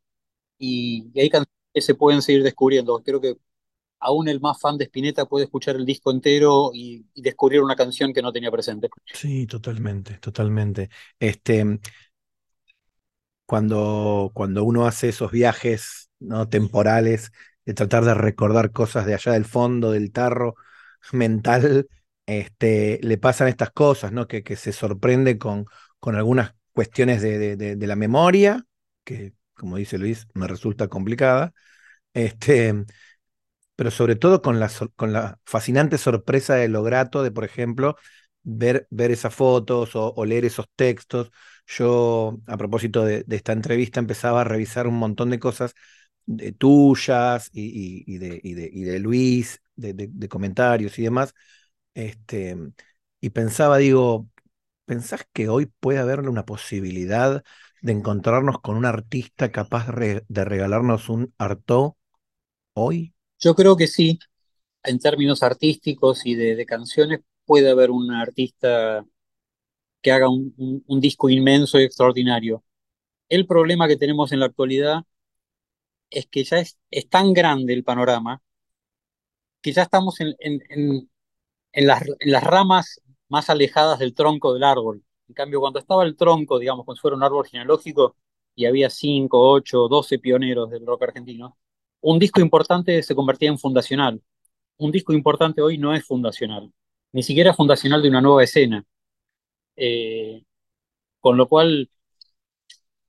y, 0.59 1.11
y 1.15 1.21
hay 1.21 1.31
canciones 1.31 1.55
que 1.75 1.81
se 1.83 1.95
pueden 1.95 2.23
seguir 2.23 2.43
descubriendo. 2.43 3.03
Creo 3.05 3.21
que 3.21 3.37
aún 4.01 4.29
el 4.29 4.41
más 4.41 4.61
fan 4.61 4.79
de 4.79 4.85
Spinetta 4.85 5.27
puede 5.27 5.45
escuchar 5.45 5.77
el 5.77 5.87
disco 5.87 6.11
entero 6.11 6.71
y, 6.75 7.07
y 7.15 7.23
descubrir 7.23 7.63
una 7.63 7.77
canción 7.77 8.13
que 8.13 8.23
no 8.23 8.33
tenía 8.33 8.51
presente. 8.51 8.89
Sí, 9.13 9.47
totalmente, 9.47 10.19
totalmente. 10.19 10.91
Este, 11.19 11.81
cuando, 13.47 14.31
cuando 14.35 14.65
uno 14.65 14.87
hace 14.87 15.09
esos 15.09 15.31
viajes 15.31 16.11
¿no? 16.19 16.49
temporales, 16.49 17.33
de 17.65 17.75
tratar 17.75 18.05
de 18.05 18.15
recordar 18.15 18.73
cosas 18.73 19.07
de 19.07 19.15
allá 19.15 19.33
del 19.33 19.45
fondo, 19.45 19.91
del 19.93 20.13
tarro 20.13 20.55
mental, 21.13 21.89
este, 22.29 23.01
le 23.03 23.19
pasan 23.19 23.49
estas 23.49 23.71
cosas, 23.73 24.13
¿no? 24.13 24.29
Que, 24.29 24.43
se 24.57 24.73
sorprende 24.73 25.39
con, 25.39 25.67
con 25.99 26.15
algunas 26.17 26.55
cuestiones 26.73 27.23
de, 27.23 27.57
de, 27.57 27.87
la 27.87 27.97
memoria, 27.97 28.65
que, 29.05 29.33
como 29.55 29.77
dice 29.79 29.99
Luis, 29.99 30.27
me 30.35 30.47
resulta 30.47 30.89
complicada, 30.89 31.53
este, 32.15 32.87
pero 33.77 33.91
sobre 33.91 34.17
todo 34.17 34.43
con 34.43 34.61
la, 34.61 34.71
con 34.97 35.13
la 35.13 35.39
fascinante 35.47 35.99
sorpresa 35.99 36.55
de 36.57 36.69
lo 36.69 36.83
grato 36.83 37.23
de, 37.23 37.31
por 37.31 37.45
ejemplo, 37.45 37.97
ver, 38.43 38.87
ver 38.91 39.11
esas 39.13 39.35
fotos 39.35 39.93
o, 39.95 40.25
leer 40.25 40.45
esos 40.45 40.67
textos. 40.77 41.31
Yo, 41.67 42.39
a 42.47 42.57
propósito 42.57 43.05
de, 43.05 43.25
esta 43.31 43.53
entrevista, 43.53 44.01
empezaba 44.01 44.41
a 44.43 44.45
revisar 44.45 44.87
un 44.89 44.97
montón 44.99 45.31
de 45.31 45.39
cosas 45.39 45.75
de 46.27 46.53
tuyas 46.53 47.51
y, 47.53 48.05
y- 48.07 48.15
y 48.15 48.19
de, 48.19 48.41
y 48.45 48.55
de- 48.85 48.99
Luis, 49.01 49.61
de 49.77 50.29
comentarios 50.29 50.99
y 50.99 51.03
demás. 51.05 51.35
Este, 51.99 52.57
y 53.21 53.31
pensaba, 53.31 53.79
digo, 53.79 54.29
¿pensás 54.85 55.27
que 55.33 55.49
hoy 55.49 55.67
puede 55.67 55.99
haber 55.99 56.21
una 56.21 56.45
posibilidad 56.45 57.43
de 57.83 57.93
encontrarnos 57.93 58.61
con 58.61 58.77
un 58.77 58.85
artista 58.85 59.51
capaz 59.51 59.89
de 59.89 60.45
regalarnos 60.45 61.09
un 61.09 61.35
Artaud 61.39 61.95
hoy? 62.75 63.15
Yo 63.41 63.57
creo 63.57 63.77
que 63.77 63.89
sí, 63.89 64.21
en 64.85 65.01
términos 65.01 65.43
artísticos 65.43 66.25
y 66.25 66.37
de, 66.37 66.65
canciones, 66.67 67.19
puede 67.45 67.69
haber 67.69 67.91
un 67.91 68.13
artista 68.13 69.05
que 70.01 70.13
haga 70.13 70.29
un, 70.29 70.85
disco 71.01 71.29
inmenso 71.29 71.81
y 71.81 71.83
extraordinario. 71.83 72.63
El 73.29 73.45
problema 73.45 73.89
que 73.89 73.97
tenemos 73.97 74.31
en 74.31 74.39
la 74.39 74.47
actualidad 74.47 75.03
es 76.11 76.29
que 76.29 76.45
ya 76.45 76.59
es, 76.61 76.79
tan 77.11 77.33
grande 77.33 77.73
el 77.73 77.83
panorama 77.83 78.41
que 79.61 79.73
ya 79.73 79.83
estamos 79.83 80.21
en- 80.21 81.09
en 81.79 81.87
las, 81.87 82.03
en 82.21 82.33
las 82.33 82.45
ramas 82.45 83.01
más 83.29 83.51
alejadas 83.51 83.99
del 83.99 84.15
tronco 84.15 84.55
del 84.55 84.65
árbol. 84.65 85.03
En 85.29 85.35
cambio, 85.35 85.61
cuando 85.61 85.79
estaba 85.79 86.05
el 86.05 86.17
tronco, 86.17 86.59
digamos, 86.59 86.87
si 86.95 87.01
fuera 87.01 87.17
un 87.17 87.23
árbol 87.23 87.47
genealógico, 87.47 88.17
y 88.55 88.67
había 88.67 88.91
5, 88.91 89.39
8, 89.51 89.89
12 89.89 90.19
pioneros 90.19 90.71
del 90.71 90.87
rock 90.87 91.05
argentino, 91.05 91.59
un 92.01 92.19
disco 92.19 92.41
importante 92.41 93.03
se 93.03 93.15
convertía 93.15 93.49
en 93.51 93.59
fundacional. 93.59 94.21
Un 94.79 94.93
disco 94.93 95.13
importante 95.13 95.63
hoy 95.63 95.79
no 95.79 95.95
es 95.95 96.05
fundacional, 96.07 96.73
ni 97.13 97.23
siquiera 97.23 97.55
fundacional 97.55 98.03
de 98.03 98.09
una 98.11 98.21
nueva 98.23 98.45
escena. 98.45 98.85
Eh, 99.77 100.43
con 101.21 101.37
lo 101.37 101.49
cual, 101.49 101.91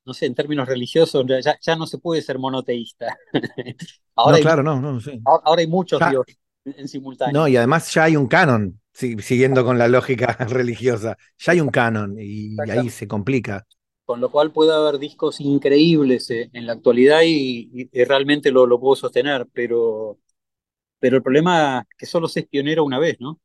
no 0.06 0.14
sé, 0.14 0.26
en 0.26 0.36
términos 0.36 0.68
religiosos, 0.68 1.26
ya, 1.44 1.58
ya 1.62 1.76
no 1.76 1.86
se 1.88 1.98
puede 2.00 2.22
ser 2.22 2.40
monoteísta. 2.40 3.18
Ahora 4.16 4.38
No, 4.38 4.40
hay, 4.40 4.46
claro, 4.46 4.64
no, 4.64 4.80
no, 4.82 5.00
sí. 5.02 5.26
ahora 5.26 5.62
hay 5.62 5.68
muchos 5.68 6.02
Ya, 6.02 6.06
dioses 6.06 6.38
en, 6.78 6.88
simultáneo. 6.88 7.42
no, 7.42 7.48
y 7.48 7.58
además 7.58 7.94
ya 7.94 8.04
hay 8.06 8.16
un 8.16 8.28
canon, 8.28 8.80
si- 8.94 9.18
siguiendo 9.20 9.64
con 9.66 9.78
la 9.78 9.88
lógica 9.88 10.34
religiosa, 10.50 11.18
ya 11.38 11.52
hay 11.54 11.62
un 11.62 11.70
canon 11.70 12.16
y 12.20 12.70
ahí 12.70 12.90
se 12.90 13.08
complica. 13.08 13.66
Con 14.06 14.20
lo 14.22 14.32
cual 14.32 14.52
puede 14.52 14.74
haber 14.74 14.98
discos 15.00 15.40
increíbles 15.40 16.30
eh, 16.32 16.50
en 16.54 16.66
la 16.66 16.74
actualidad 16.74 17.22
y, 17.24 17.90
realmente 18.06 18.52
lo, 18.52 18.66
lo 18.66 18.80
puedo 18.80 18.96
sostener, 18.96 19.48
pero, 19.54 20.20
pero 21.00 21.18
el 21.18 21.24
problema 21.24 21.82
es 21.90 21.98
que 21.98 22.06
solo 22.08 22.28
se 22.30 22.42
es 22.42 22.48
pionero 22.48 22.84
una 22.86 23.00
vez, 23.00 23.18
¿no? 23.22 23.40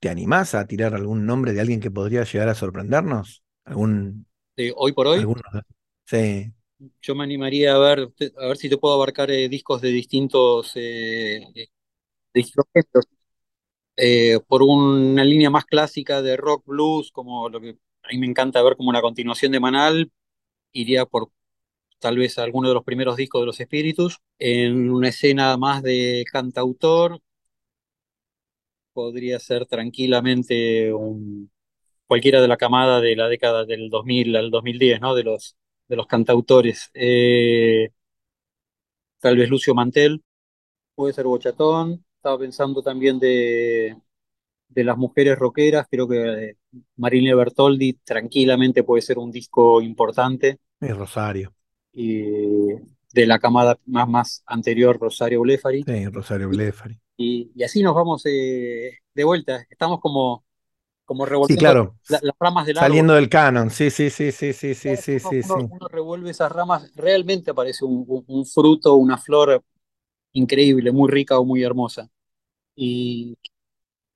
¿Te 0.00 0.08
animás 0.08 0.54
a 0.54 0.66
tirar 0.66 0.94
algún 0.94 1.26
nombre 1.26 1.52
de 1.52 1.60
alguien 1.60 1.80
que 1.80 1.90
podría 1.90 2.24
llegar 2.24 2.48
a 2.48 2.54
sorprendernos? 2.54 3.42
¿Algún, 3.64 4.26
Eh, 4.56 4.72
hoy 4.76 4.92
por 4.92 5.06
hoy? 5.06 5.30
Sí, 6.04 6.54
yo 7.00 7.14
me 7.14 7.24
animaría 7.24 7.74
a 7.74 7.78
ver, 7.78 8.10
a 8.38 8.46
ver 8.48 8.56
si 8.56 8.68
te 8.68 8.76
puedo 8.78 8.94
abarcar 8.94 9.30
eh, 9.30 9.48
discos 9.48 9.80
de 9.80 9.88
distintos, 9.90 10.72
eh, 10.76 11.40
Eh, 13.98 14.40
por 14.46 14.62
una 14.62 15.24
línea 15.24 15.48
más 15.50 15.64
clásica 15.64 16.20
de 16.22 16.36
rock 16.36 16.64
blues, 16.66 17.10
como 17.12 17.48
lo 17.48 17.60
que 17.60 17.70
a 18.02 18.08
mí 18.10 18.18
me 18.18 18.26
encanta 18.26 18.62
ver 18.62 18.76
como 18.76 18.90
una 18.90 19.00
continuación 19.00 19.52
de 19.52 19.60
Manal, 19.60 20.12
iría 20.72 21.06
por 21.06 21.30
tal 22.00 22.18
vez 22.18 22.38
alguno 22.38 22.68
de 22.68 22.74
los 22.74 22.84
primeros 22.84 23.16
discos 23.16 23.42
de 23.42 23.46
los 23.46 23.60
Espíritus. 23.60 24.18
En 24.38 24.90
una 24.90 25.08
escena 25.10 25.56
más 25.58 25.82
de 25.82 26.24
cantautor, 26.32 27.20
podría 28.92 29.38
ser 29.38 29.66
tranquilamente 29.66 30.92
un, 30.92 31.50
cualquiera 32.06 32.42
de 32.42 32.48
la 32.48 32.58
camada 32.58 33.00
de 33.02 33.16
la 33.16 33.28
década 33.28 33.66
del 33.66 33.90
2000 33.90 34.36
al 34.36 34.50
2010, 34.52 35.00
¿no? 35.02 35.14
De 35.16 35.24
los, 35.24 35.56
de 35.88 35.96
los 35.96 36.08
cantautores. 36.08 36.90
Eh, 36.94 37.90
tal 39.20 39.36
vez 39.36 39.50
Lucio 39.50 39.74
Mantel, 39.74 40.22
puede 40.96 41.14
ser 41.14 41.26
Bochatón. 41.26 42.05
Estaba 42.26 42.38
pensando 42.40 42.82
también 42.82 43.20
de, 43.20 43.96
de 44.68 44.84
las 44.84 44.98
mujeres 44.98 45.38
rockeras, 45.38 45.86
creo 45.90 46.08
que 46.08 46.50
eh, 46.50 46.56
Marilyn 46.96 47.36
Bertoldi 47.36 47.94
tranquilamente 48.04 48.84
puede 48.84 49.02
ser 49.02 49.18
un 49.18 49.30
disco 49.32 49.80
importante. 49.82 50.60
Rosario. 50.80 51.52
Y 51.92 52.20
de 53.12 53.26
la 53.26 53.40
camada 53.40 53.78
más, 53.86 54.08
más 54.08 54.42
anterior, 54.46 54.98
Rosario 55.00 55.40
Blefari. 55.40 55.86
Sí, 55.86 56.06
Rosario 56.08 56.48
Blefari. 56.50 57.00
Y, 57.16 57.50
y 57.54 57.62
así 57.64 57.82
nos 57.82 57.94
vamos 57.94 58.22
eh, 58.26 58.98
de 59.14 59.24
vuelta. 59.24 59.66
Estamos 59.70 60.00
como, 60.00 60.44
como 61.04 61.26
revolviendo 61.26 61.54
Sí, 61.56 61.56
claro. 61.56 61.96
la- 62.08 62.20
las 62.22 62.36
ramas 62.40 62.66
del 62.66 62.78
Saliendo 62.78 63.14
árbol. 63.14 63.14
del 63.14 63.28
canon. 63.28 63.70
Sí, 63.70 63.90
sí, 63.90 64.10
sí, 64.10 64.32
sí, 64.32 64.52
sí, 64.52 64.74
sí, 64.74 64.96
sí, 64.96 65.18
Uno, 65.22 65.36
sí, 65.42 65.42
uno- 65.42 65.66
sí. 65.66 65.68
uno 65.68 65.88
revuelve 65.88 66.30
esas 66.30 66.50
ramas, 66.52 66.90
realmente 66.94 67.50
aparece 67.50 67.84
un, 67.84 68.04
un- 68.08 68.24
un 68.28 68.46
fruto, 68.46 68.94
una 68.94 69.18
flor 69.18 69.62
increíble, 70.34 70.92
muy 70.92 71.10
rica 71.10 71.38
o 71.38 71.44
muy 71.44 71.62
hermosa. 71.64 72.10
Y, 72.76 73.38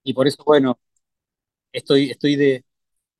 y 0.04 0.14
por 0.14 0.28
eso, 0.28 0.42
bueno, 0.44 0.80
estoy, 1.72 2.10
estoy 2.10 2.36
de, 2.36 2.64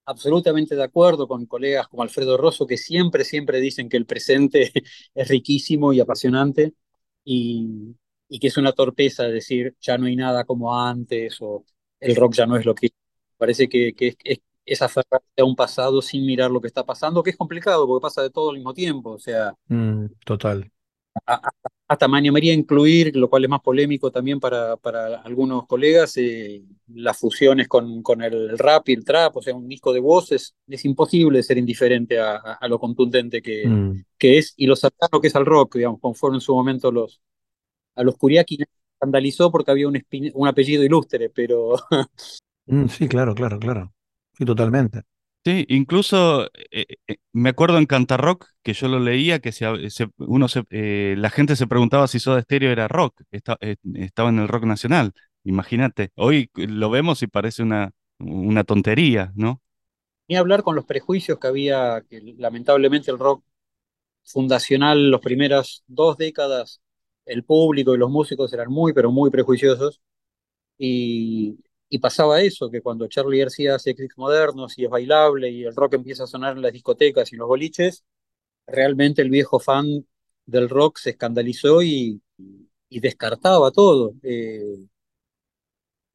absolutamente 0.07 0.77
de 0.77 0.85
acuerdo 0.85 1.29
con 1.29 1.47
colegas 1.47 1.89
como 1.89 2.03
Alfredo 2.03 2.37
Rosso, 2.37 2.67
que 2.67 2.77
siempre, 2.79 3.25
siempre 3.25 3.61
dicen 3.61 3.89
que 3.89 3.97
el 3.99 4.07
presente 4.07 4.73
es 5.15 5.29
riquísimo 5.29 5.93
y 5.93 6.01
apasionante 6.01 6.75
y, 7.25 7.97
y 8.29 8.39
que 8.41 8.49
es 8.49 8.57
una 8.57 8.73
torpeza 8.73 9.25
decir 9.25 9.77
ya 9.81 9.99
no 9.99 10.07
hay 10.07 10.17
nada 10.17 10.45
como 10.45 10.77
antes 10.79 11.39
o 11.41 11.65
el 12.01 12.17
rock 12.17 12.35
ya 12.35 12.47
no 12.47 12.57
es 12.57 12.65
lo 12.67 12.75
que 12.75 12.91
parece 13.37 13.69
que, 13.69 13.95
que 13.95 14.09
es, 14.09 14.17
es, 14.25 14.39
es 14.67 14.83
aferrarse 14.83 15.27
a 15.39 15.45
un 15.45 15.57
pasado 15.57 16.03
sin 16.03 16.27
mirar 16.27 16.51
lo 16.51 16.61
que 16.61 16.69
está 16.69 16.85
pasando, 16.85 17.23
que 17.23 17.31
es 17.31 17.37
complicado 17.37 17.87
porque 17.87 18.03
pasa 18.03 18.23
de 18.23 18.31
todo 18.31 18.51
al 18.51 18.57
mismo 18.57 18.75
tiempo, 18.75 19.13
o 19.13 19.19
sea, 19.19 19.55
Mm, 19.71 20.09
total. 20.27 20.71
a- 21.27 21.35
a- 21.49 21.51
hasta 21.91 22.09
me 22.09 22.19
animaría 22.19 22.53
a 22.53 22.57
incluir, 22.57 23.17
lo 23.17 23.29
cual 23.29 23.45
es 23.45 23.51
más 23.51 23.61
polémico 23.63 24.13
también 24.13 24.39
para, 24.41 24.77
para 24.77 25.17
algunos 25.23 25.67
colegas, 25.67 26.17
eh, 26.19 26.63
las 26.95 27.19
fusiones 27.19 27.67
con, 27.69 28.03
con 28.03 28.23
el 28.23 28.57
rap 28.59 28.89
y 28.91 28.93
el 28.95 29.05
trap, 29.05 29.37
o 29.39 29.43
sea, 29.43 29.55
un 29.57 29.69
disco 29.69 29.93
de 29.93 30.01
voces, 30.01 30.55
es 30.69 30.85
imposible 30.85 31.43
ser 31.43 31.59
indiferente 31.59 32.21
a, 32.21 32.37
a- 32.37 32.55
a 32.55 32.69
lo 32.69 32.79
contundente 32.79 33.43
que, 33.43 33.75
Mm, 33.75 34.03
que 34.19 34.39
es 34.39 34.55
y 34.57 34.67
lo 34.67 34.77
cercano 34.77 35.21
que 35.21 35.29
es 35.29 35.37
al 35.37 35.47
rock, 35.47 35.77
digamos, 35.77 36.01
como 36.01 36.15
fueron 36.15 36.37
en 36.37 36.41
su 36.43 36.55
momento 36.55 36.93
los, 36.93 37.21
a 37.97 38.05
los 38.05 38.17
Kuriaki 38.19 38.59
escandalizó 38.95 39.51
porque 39.53 39.71
había 39.73 39.89
un, 39.89 40.03
un 40.35 40.49
apellido 40.49 40.85
ilustre, 40.85 41.31
pero 41.31 41.75
mm, 42.67 42.87
sí, 42.89 43.09
claro, 43.09 43.35
claro, 43.35 43.59
claro. 43.59 43.93
Sí, 44.33 44.45
totalmente. 44.45 45.03
Sí, 45.45 45.65
incluso 45.71 46.47
eh, 46.71 46.85
eh, 47.09 47.17
me 47.33 47.49
acuerdo 47.49 47.79
en 47.79 47.87
Cantarrock 47.87 48.47
que 48.63 48.75
yo 48.75 48.89
lo 48.89 49.01
leía 49.01 49.39
que 49.41 49.53
se, 49.53 49.89
se- 49.89 50.09
uno 50.19 50.49
se, 50.49 50.65
eh, 50.71 51.15
la 51.17 51.31
gente 51.31 51.57
se 51.57 51.67
preguntaba 51.67 52.09
si 52.09 52.21
Soda 52.21 52.43
Stereo 52.43 52.71
era 52.71 52.89
rock, 52.89 53.23
esta- 53.31 53.57
eh, 53.63 53.77
estaba 53.95 54.29
en 54.29 54.39
el 54.39 54.49
rock 54.49 54.65
nacional. 54.65 55.13
Imagínate, 55.45 56.11
hoy 56.17 56.51
lo 56.57 56.91
vemos 56.91 57.23
y 57.23 57.27
parece 57.27 57.63
una, 57.63 57.91
una 58.19 58.65
tontería, 58.65 59.33
¿no? 59.35 59.63
ni 60.29 60.37
hablar 60.37 60.63
con 60.63 60.77
los 60.77 60.85
prejuicios 60.87 61.39
que 61.39 61.47
había, 61.49 62.03
que 62.09 62.21
lamentablemente 62.39 63.11
el 63.11 63.19
rock 63.19 63.45
fundacional, 64.25 65.11
las 65.13 65.21
primeras 65.21 65.85
dos 65.89 66.17
décadas, 66.19 66.83
el 67.27 67.45
público 67.45 67.95
y 67.95 67.99
los 67.99 68.11
músicos 68.11 68.53
eran 68.53 68.71
muy, 68.71 68.93
pero 68.95 69.13
muy 69.13 69.31
prejuiciosos. 69.31 70.03
Y, 70.79 71.59
y 71.91 72.01
pasaba 72.01 72.43
eso, 72.43 72.71
que 72.71 72.83
cuando 72.83 73.09
Charlie 73.09 73.41
García 73.41 73.77
hace 73.77 73.97
clics 73.97 74.19
modernos 74.19 74.79
y 74.79 74.85
es 74.87 74.91
bailable 74.91 75.51
y 75.51 75.65
el 75.65 75.77
rock 75.77 75.95
empieza 75.97 76.25
a 76.25 76.29
sonar 76.29 76.57
en 76.57 76.63
las 76.63 76.73
discotecas 76.75 77.33
y 77.33 77.37
en 77.37 77.41
los 77.41 77.49
boliches, 77.49 78.05
realmente 78.67 79.23
el 79.23 79.31
viejo 79.31 79.61
fan 79.61 80.07
del 80.47 80.69
rock 80.71 80.99
se 80.99 81.11
escandalizó 81.11 81.83
y, 81.83 82.23
y 82.91 83.01
descartaba 83.01 83.71
todo. 83.73 84.15
Eh, 84.23 84.87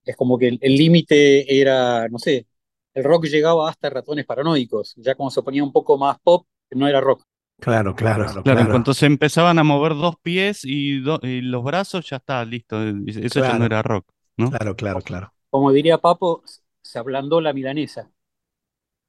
es 0.05 0.15
como 0.15 0.37
que 0.37 0.47
el 0.61 0.75
límite 0.77 1.59
era, 1.59 2.07
no 2.09 2.19
sé, 2.19 2.47
el 2.93 3.03
rock 3.03 3.25
llegaba 3.25 3.69
hasta 3.69 3.89
ratones 3.89 4.25
paranoicos, 4.25 4.93
ya 4.97 5.15
como 5.15 5.29
se 5.31 5.41
ponía 5.43 5.63
un 5.63 5.71
poco 5.73 5.97
más 5.97 6.17
pop, 6.23 6.45
no 6.71 6.87
era 6.87 7.01
rock. 7.01 7.23
Claro, 7.59 7.95
claro, 7.95 8.25
Claro, 8.43 8.61
en 8.61 8.67
claro. 8.67 8.67
cuanto 8.67 8.93
se 8.93 9.05
empezaban 9.07 9.57
a 9.59 9.63
mover 9.63 9.93
dos 9.95 10.15
pies 10.21 10.61
y, 10.63 10.99
do- 10.99 11.19
y 11.23 11.41
los 11.41 11.63
brazos, 11.63 12.07
ya 12.09 12.17
está, 12.17 12.43
listo. 12.45 12.77
Eso 13.07 13.39
ya 13.39 13.55
no 13.55 13.65
era 13.65 13.81
rock, 13.81 14.07
¿no? 14.37 14.51
Claro, 14.51 14.75
claro, 14.75 15.01
claro. 15.03 15.33
Como 15.55 15.71
diría 15.71 15.99
Papo, 15.99 16.43
se 16.81 16.99
ablandó 16.99 17.39
la 17.39 17.53
milanesa. 17.53 18.11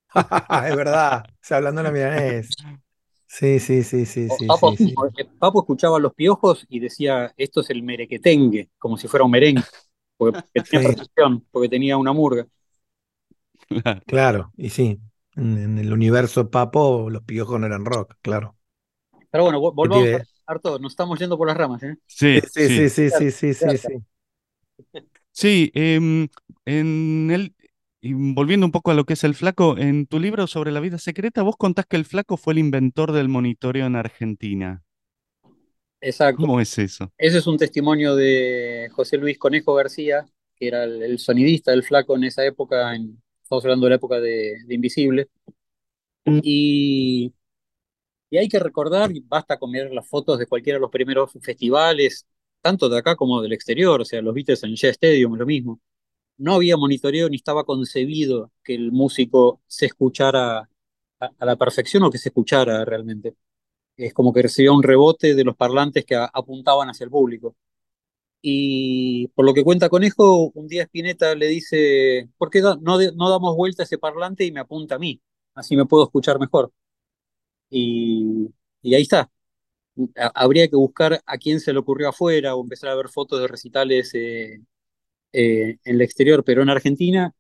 Es 0.67 0.77
verdad. 0.77 1.25
Se 1.41 1.55
hablando 1.55 1.83
la 1.83 1.91
milanés. 1.91 2.57
Sí, 3.27 3.61
sí, 3.61 3.83
sí, 3.85 4.07
sí, 4.07 4.31
sí, 4.31 4.47
Papo, 4.47 4.75
sí, 4.77 4.77
sí. 4.77 5.03
Papo 5.39 5.61
escuchaba 5.61 5.99
los 6.01 6.15
piojos 6.15 6.67
y 6.69 6.81
decía, 6.81 7.33
esto 7.37 7.61
es 7.61 7.71
el 7.71 7.83
merequetengue, 7.83 8.71
como 8.79 8.97
si 8.97 9.07
fuera 9.09 9.25
un 9.25 9.31
merengue, 9.31 9.63
porque, 10.17 10.41
porque 10.55 10.63
tenía 10.81 11.07
Sí. 11.17 11.43
porque 11.51 11.69
tenía 11.69 11.97
una 11.97 12.13
murga. 12.13 12.47
Claro. 14.07 14.53
Y 14.57 14.71
sí. 14.71 15.01
En, 15.37 15.59
en 15.59 15.79
el 15.79 15.93
universo 15.93 16.51
papo, 16.51 17.11
los 17.11 17.23
piojos 17.25 17.61
no 17.61 17.67
eran 17.67 17.85
rock, 17.85 18.15
claro. 18.23 18.57
Pero 19.31 19.45
bueno, 19.45 19.61
vol- 19.61 19.75
¿Qué 19.81 19.89
volvamos 19.89 20.09
tiene? 20.09 20.27
a 20.47 20.53
Arto, 20.53 20.79
nos 20.79 20.93
estamos 20.93 21.19
yendo 21.19 21.37
por 21.39 21.49
las 21.49 21.57
ramas, 21.57 21.83
¿eh? 21.83 21.97
Sí, 22.07 22.41
Sí, 22.53 22.69
sí. 22.69 22.89
sí, 22.89 23.11
sí, 23.11 23.11
sí, 23.31 23.55
sí, 23.55 23.77
sí, 25.37 25.71
em, 25.75 26.29
en 26.65 27.31
el, 27.31 27.55
y 28.01 28.13
volviendo 28.15 28.67
un 28.67 28.73
poco 28.73 28.91
a 28.91 28.95
lo 28.95 29.05
que 29.05 29.15
es 29.15 29.25
el 29.25 29.35
flaco, 29.35 29.79
en 29.79 30.07
tu 30.07 30.19
libro 30.21 30.47
sobre 30.47 30.73
la 30.73 30.81
vida 30.81 30.99
secreta, 30.99 31.43
vos 31.43 31.57
contás 31.59 31.87
que 31.87 31.97
el 31.97 32.05
flaco 32.05 32.37
fue 32.37 32.55
el 32.55 32.59
inventor 32.59 33.13
del 33.13 33.29
monitoreo 33.29 33.87
en 33.87 33.97
Argentina. 33.97 34.83
Exacto. 36.01 36.47
¿Cómo 36.47 36.61
es 36.61 36.79
eso? 36.79 37.13
Ese 37.19 37.39
es 37.39 37.47
un 37.47 37.59
testimonio 37.59 38.17
de 38.17 38.89
José 38.93 39.19
Luis 39.19 39.39
Conejo 39.39 39.75
García, 39.75 40.27
que 40.57 40.69
era 40.69 40.85
el, 40.85 41.03
el 41.03 41.19
sonidista 41.19 41.71
del 41.73 41.85
flaco 41.85 42.17
en 42.17 42.25
esa 42.25 42.45
época, 42.47 42.95
en- 42.97 43.23
estamos 43.43 43.65
hablando 43.65 43.87
de 43.87 43.91
la 43.91 43.97
época 43.97 44.21
de, 44.21 44.57
de 44.67 44.75
Invisible. 44.75 45.29
Y, 46.41 47.35
y 48.31 48.39
hay 48.39 48.49
que 48.49 48.59
recordar, 48.59 49.13
y 49.13 49.21
basta 49.21 49.59
con 49.59 49.71
mirar 49.71 49.93
las 49.93 50.09
fotos 50.09 50.39
de 50.39 50.47
cualquiera 50.47 50.79
de 50.79 50.83
los 50.83 50.91
primeros 50.91 51.33
festivales, 51.43 52.27
tanto 52.61 52.89
de 52.89 52.99
acá 52.99 53.17
como 53.17 53.43
del 53.43 53.53
exterior, 53.53 54.01
o 54.01 54.05
sea, 54.05 54.23
los 54.23 54.35
Beatles 54.35 54.63
en 54.65 54.75
Shea 54.75 54.91
Stadium, 54.91 55.35
lo 55.37 55.47
mismo. 55.47 55.81
No 56.39 56.55
había 56.55 56.77
monitoreo 56.77 57.29
ni 57.29 57.37
estaba 57.37 57.65
concebido 57.65 58.53
que 58.65 58.75
el 58.75 58.93
músico 58.93 59.63
se 59.67 59.87
escuchara 59.87 60.69
a, 61.21 61.47
la 61.47 61.57
perfección 61.57 62.03
o 62.05 62.11
que 62.11 62.19
se 62.19 62.31
escuchara 62.31 62.85
realmente. 62.85 63.37
Es 63.97 64.15
como 64.15 64.33
que 64.33 64.43
recibía 64.43 64.73
un 64.73 64.83
rebote 64.83 65.35
de 65.35 65.45
los 65.45 65.57
parlantes 65.57 66.05
que 66.05 66.17
apuntaban 66.17 66.91
hacia 66.91 67.05
el 67.05 67.11
público. 67.11 67.57
Y 68.43 69.29
por 69.29 69.45
lo 69.47 69.55
que 69.55 69.65
cuenta 69.65 69.89
Conejo, 69.89 70.51
un 70.55 70.69
día 70.69 70.85
Spinetta 70.85 71.35
le 71.35 71.49
dice, 71.49 72.29
¿por 72.39 72.51
qué 72.51 72.61
no, 72.63 72.77
no 72.77 73.31
damos 73.31 73.57
vuelta 73.57 73.83
a 73.83 73.87
ese 73.87 73.99
parlante 73.99 74.45
y 74.45 74.53
me 74.53 74.61
apunta 74.61 74.97
a 74.97 74.99
mí? 74.99 75.21
Así 75.55 75.77
me 75.77 75.87
puedo 75.87 76.05
escuchar 76.05 76.39
mejor. 76.39 76.73
Y, 77.71 78.49
y 78.83 78.95
ahí 78.95 79.03
está. 79.03 79.31
Ha- 80.17 80.33
Habría 80.35 80.69
que 80.69 80.77
buscar 80.77 81.23
a 81.27 81.39
quién 81.39 81.61
se 81.61 81.73
le 81.73 81.79
ocurrió 81.79 82.09
afuera 82.11 82.55
o 82.55 82.63
empezar 82.63 82.91
a 82.91 82.95
ver 82.97 83.09
fotos 83.09 83.41
de 83.41 83.49
recitales 83.49 84.13
eh, 84.15 84.61
eh, 85.33 85.79
en 85.85 85.97
el 85.97 86.03
exterior, 86.03 86.45
pero 86.45 86.63
en 86.63 86.71
Argentina, 86.71 87.35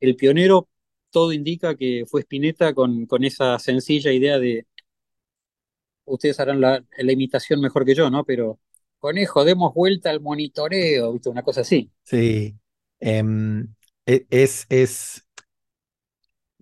el 0.00 0.16
pionero, 0.16 0.68
todo 1.10 1.32
indica 1.32 1.76
que 1.76 2.04
fue 2.08 2.22
Spinetta 2.22 2.74
con, 2.74 3.06
con 3.06 3.24
esa 3.24 3.58
sencilla 3.60 4.12
idea 4.12 4.38
de, 4.38 4.66
ustedes 6.04 6.40
harán 6.40 6.60
la, 6.60 6.82
la 6.98 7.12
imitación 7.12 7.60
mejor 7.60 7.84
que 7.84 7.94
yo, 7.94 8.10
¿no? 8.10 8.24
Pero, 8.24 8.58
Conejo, 8.98 9.44
demos 9.44 9.74
vuelta 9.74 10.10
al 10.10 10.20
monitoreo, 10.20 11.12
¿viste? 11.12 11.28
Una 11.30 11.42
cosa 11.42 11.60
así. 11.62 11.90
Sí. 12.04 12.58
Em, 13.00 13.74
e- 14.06 14.26
es, 14.30 14.66
es 14.68 15.24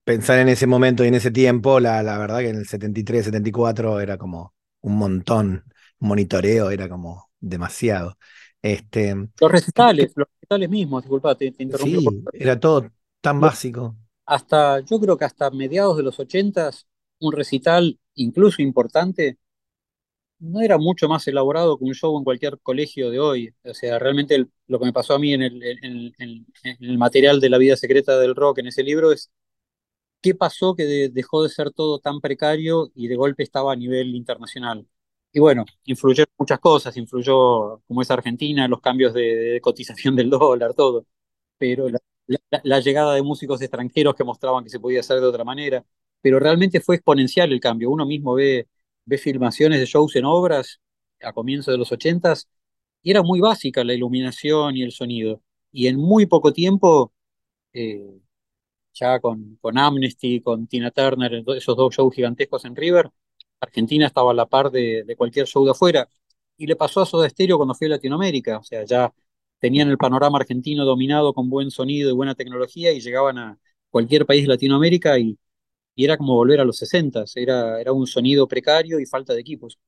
pensar 0.05 0.39
en 0.39 0.49
ese 0.49 0.67
momento 0.67 1.05
y 1.05 1.09
en 1.09 1.15
ese 1.15 1.31
tiempo, 1.31 1.81
la, 1.81 2.03
la 2.03 2.19
verdad 2.19 2.39
que 2.41 2.51
en 2.51 2.57
el 2.57 2.67
73, 2.67 3.25
74 3.27 4.01
era 4.01 4.17
como 4.19 4.55
un 4.83 4.97
montón, 4.99 5.65
monitoreo 6.01 6.71
era 6.71 6.89
como 6.89 7.31
demasiado. 7.41 8.19
Este, 8.63 9.17
Los 9.41 9.53
recitales, 9.53 10.13
los 10.17 10.27
recitales 10.33 10.71
mismos, 10.71 11.03
disculpa, 11.03 11.35
te, 11.35 11.53
te 11.53 11.63
interrumpí. 11.63 11.99
sí, 12.05 12.31
era 12.39 12.59
todo 12.61 12.91
tan 13.21 13.41
básico. 13.41 13.97
Hasta, 14.27 14.81
yo 14.81 15.01
creo 15.01 15.17
que 15.19 15.25
hasta 15.25 15.51
mediados 15.51 15.97
de 15.97 16.03
los 16.03 16.19
ochentas, 16.21 16.87
un 17.21 17.33
recital 17.33 17.99
incluso 18.15 18.63
importante 18.63 19.39
no 20.39 20.61
era 20.61 20.77
mucho 20.79 21.09
más 21.09 21.27
elaborado 21.29 21.79
que 21.79 21.85
un 21.85 21.95
show 21.95 22.17
en 22.19 22.25
cualquier 22.25 22.59
colegio 22.61 23.11
de 23.11 23.21
hoy. 23.21 23.55
O 23.65 23.75
sea, 23.75 23.99
realmente 23.99 24.35
el- 24.35 24.51
lo 24.67 24.79
que 24.79 24.87
me 24.87 24.93
pasó 24.93 25.15
a 25.15 25.19
mí 25.19 25.33
en 25.35 25.43
el, 25.43 25.63
en- 25.63 26.13
en- 26.19 26.47
en 26.65 26.77
el 26.81 26.99
material 26.99 27.41
de 27.41 27.49
la 27.51 27.59
vida 27.59 27.77
secreta 27.77 28.19
del 28.19 28.35
rock 28.35 28.59
en 28.59 28.67
ese 28.69 28.83
libro 28.83 29.13
es 29.13 29.31
qué 30.23 30.35
pasó 30.35 30.75
que 30.77 30.85
de- 30.87 31.09
dejó 31.11 31.43
de 31.45 31.51
ser 31.51 31.73
todo 31.73 31.99
tan 32.01 32.21
precario 32.21 32.91
y 32.95 33.09
de 33.09 33.17
golpe 33.17 33.43
estaba 33.43 33.73
a 33.73 33.77
nivel 33.77 34.15
internacional. 34.17 34.87
Y 35.33 35.41
bueno, 35.41 35.65
influyeron 35.85 36.33
muchas 36.39 36.61
cosas, 36.61 36.97
influyó, 36.97 37.81
como 37.89 38.03
es 38.03 38.11
Argentina, 38.11 38.69
los 38.69 38.81
cambios 38.81 39.15
de, 39.15 39.61
cotización 39.63 40.17
del 40.17 40.31
dólar, 40.31 40.75
todo, 40.75 41.07
pero 41.59 41.89
la 42.63 42.81
llegada 42.81 43.15
de 43.15 43.23
músicos 43.23 43.61
extranjeros 43.63 44.15
que 44.15 44.25
mostraban 44.25 44.65
que 44.65 44.71
se 44.71 44.81
podía 44.81 45.01
hacer 45.01 45.21
de 45.21 45.27
otra 45.27 45.45
manera, 45.45 45.85
pero 46.21 46.39
realmente 46.39 46.81
fue 46.81 46.97
exponencial 46.97 47.53
el 47.53 47.61
cambio. 47.61 47.91
Uno 47.91 48.07
mismo 48.07 48.35
ve, 48.35 48.69
ve 49.05 49.19
filmaciones 49.19 49.81
de 49.81 49.87
shows 49.87 50.15
en 50.17 50.25
obras 50.25 50.81
a 51.23 51.33
comienzos 51.33 51.73
de 51.73 51.79
los 51.79 51.93
ochentas 51.93 52.49
y 53.03 53.11
era 53.11 53.23
muy 53.23 53.41
básica 53.41 53.85
la 53.85 53.95
iluminación 53.95 54.77
y 54.77 54.83
el 54.83 54.93
sonido. 54.93 55.43
Y 55.73 55.87
en 55.89 55.97
muy 55.99 56.27
poco 56.27 56.53
tiempo... 56.53 57.13
eh, 57.75 58.21
ya 58.95 59.21
con, 59.21 59.57
con 59.61 59.79
Amnesty, 59.79 60.41
con 60.41 60.67
Tina 60.67 60.91
Turner, 60.91 61.43
esos 61.57 61.77
dos 61.77 61.95
shows 61.95 62.15
gigantescos 62.15 62.65
en 62.65 62.77
River, 62.77 63.11
Argentina 63.61 64.07
estaba 64.07 64.31
a 64.33 64.35
la 64.35 64.47
par 64.47 64.71
de, 64.71 65.05
de 65.05 65.17
cualquier 65.17 65.47
show 65.47 65.65
de 65.65 65.71
afuera. 65.73 66.09
Y 66.57 66.67
le 66.67 66.77
pasó 66.77 67.01
a 67.03 67.07
Soda 67.07 67.29
Stereo 67.29 67.57
cuando 67.57 67.75
fue 67.75 67.87
a 67.89 67.91
Latinoamérica, 67.91 68.59
o 68.59 68.63
sea, 68.63 68.85
ya 68.85 69.13
tenían 69.59 69.89
el 69.89 69.97
panorama 69.99 70.39
argentino 70.39 70.85
dominado 70.85 71.33
con 71.35 71.49
buen 71.49 71.71
sonido 71.71 72.11
y 72.11 72.13
buena 72.15 72.35
tecnología 72.35 72.93
y 72.93 73.01
llegaban 73.01 73.39
a 73.39 73.59
cualquier 73.91 74.27
país 74.27 74.43
de 74.43 74.49
Latinoamérica 74.49 75.19
y, 75.19 75.39
y 75.97 76.05
era 76.05 76.17
como 76.19 76.35
volver 76.37 76.61
a 76.61 76.65
los 76.65 76.77
60, 76.79 77.25
era, 77.37 77.81
era 77.81 77.93
un 77.93 78.07
sonido 78.07 78.49
precario 78.49 79.01
y 79.01 79.07
falta 79.07 79.35
de 79.35 79.41
equipos. 79.41 79.79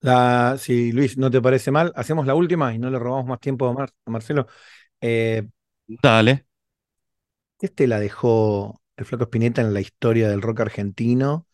La, 0.00 0.56
si 0.58 0.92
Luis, 0.92 1.16
¿no 1.16 1.30
te 1.30 1.40
parece 1.40 1.70
mal? 1.70 1.92
Hacemos 1.96 2.26
la 2.26 2.34
última 2.34 2.74
y 2.74 2.78
no 2.78 2.90
le 2.90 2.98
robamos 2.98 3.26
más 3.26 3.40
tiempo 3.40 3.66
a, 3.68 3.72
Mar- 3.72 3.92
a 4.04 4.10
Marcelo. 4.10 4.46
Eh, 5.00 5.48
Dale. 5.88 6.46
¿Qué 7.64 7.68
te 7.70 7.86
la 7.86 7.98
dejó 8.00 8.82
el 8.96 9.04
Flaco 9.06 9.24
Spinetta 9.24 9.62
en 9.62 9.74
la 9.74 9.80
historia 9.80 10.28
del 10.28 10.42
rock 10.42 10.60
argentino 10.60 11.46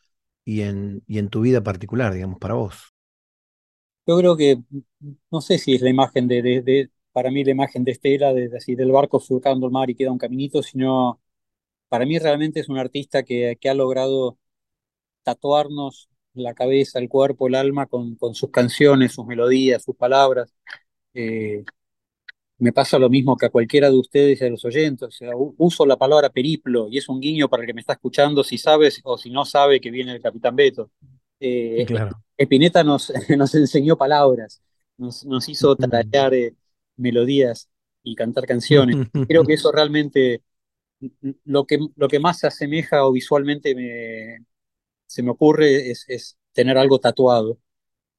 y 0.45 0.63
en, 0.63 1.03
y 1.07 1.19
en 1.19 1.29
tu 1.31 1.43
vida 1.43 1.63
particular, 1.63 2.15
digamos, 2.15 2.39
para 2.41 2.55
vos? 2.55 2.95
Yo 4.07 4.19
creo 4.19 4.37
que, 4.37 4.59
no 5.31 5.41
sé 5.41 5.59
si 5.59 5.75
es 5.75 5.83
la 5.83 5.91
imagen 5.91 6.27
de, 6.29 6.43
de- 6.43 6.91
para 7.13 7.31
mí 7.31 7.45
la 7.45 7.51
imagen 7.53 7.85
de 7.85 7.93
Estela, 7.93 8.33
de, 8.35 8.49
de 8.49 8.57
así, 8.59 8.75
del 8.75 8.93
barco 8.93 9.21
surcando 9.21 9.67
el 9.67 9.73
mar 9.73 9.91
y 9.91 9.95
queda 9.95 10.13
un 10.13 10.19
caminito, 10.19 10.63
sino 10.63 11.21
para 11.89 12.07
mí 12.07 12.19
realmente 12.19 12.61
es 12.61 12.69
un 12.69 12.79
artista 12.79 13.23
que, 13.25 13.59
que 13.61 13.71
ha 13.71 13.75
logrado 13.75 14.39
tatuarnos 15.25 16.11
la 16.35 16.55
cabeza, 16.55 16.99
el 17.01 17.09
cuerpo, 17.09 17.49
el 17.49 17.57
alma 17.57 17.87
con, 17.87 18.17
con 18.17 18.35
sus 18.35 18.51
canciones, 18.51 19.13
sus 19.15 19.27
melodías, 19.27 19.85
sus 19.85 19.97
palabras. 19.97 20.55
Eh, 21.15 21.65
me 22.61 22.73
pasa 22.73 22.99
lo 22.99 23.11
mismo 23.11 23.37
que 23.37 23.47
a 23.47 23.51
cualquiera 23.51 23.91
de 23.91 23.99
ustedes 23.99 24.41
y 24.41 24.45
a 24.45 24.51
los 24.51 24.65
oyentes. 24.65 25.09
O 25.09 25.11
sea, 25.11 25.31
uso 25.37 25.87
la 25.87 25.97
palabra 25.97 26.31
periplo 26.31 26.89
y 26.89 26.99
es 26.99 27.09
un 27.09 27.21
guiño 27.21 27.49
para 27.49 27.63
el 27.63 27.67
que 27.67 27.75
me 27.75 27.81
está 27.81 27.95
escuchando 27.95 28.45
si 28.45 28.59
sabes 28.59 29.01
o 29.05 29.19
si 29.19 29.31
no 29.31 29.45
sabe 29.45 29.81
que 29.81 29.91
viene 29.91 30.13
el 30.13 30.23
Capitán 30.23 30.57
Beto. 30.57 30.91
Eh, 31.41 31.85
Claro. 31.87 32.23
Spinetta 32.39 32.85
nos, 32.85 33.13
nos 33.37 33.55
enseñó 33.55 33.97
palabras, 33.97 34.63
nos, 34.99 35.25
nos 35.25 35.49
hizo 35.49 35.77
tararear 35.77 36.35
eh, 36.35 36.55
melodías 36.97 37.69
y 38.03 38.15
cantar 38.15 38.47
canciones. 38.47 38.97
Creo 39.29 39.45
que 39.45 39.55
eso 39.55 39.73
realmente 39.73 40.43
lo 41.45 41.67
que, 41.67 41.79
lo 41.97 42.09
que 42.09 42.21
más 42.21 42.39
se 42.39 42.47
asemeja 42.47 43.07
o 43.07 43.13
visualmente 43.13 43.75
me, 43.75 44.47
se 45.07 45.23
me 45.23 45.31
ocurre 45.31 45.91
es, 45.91 46.05
es 46.09 46.39
tener 46.53 46.79
algo 46.79 46.99
tatuado. 47.01 47.59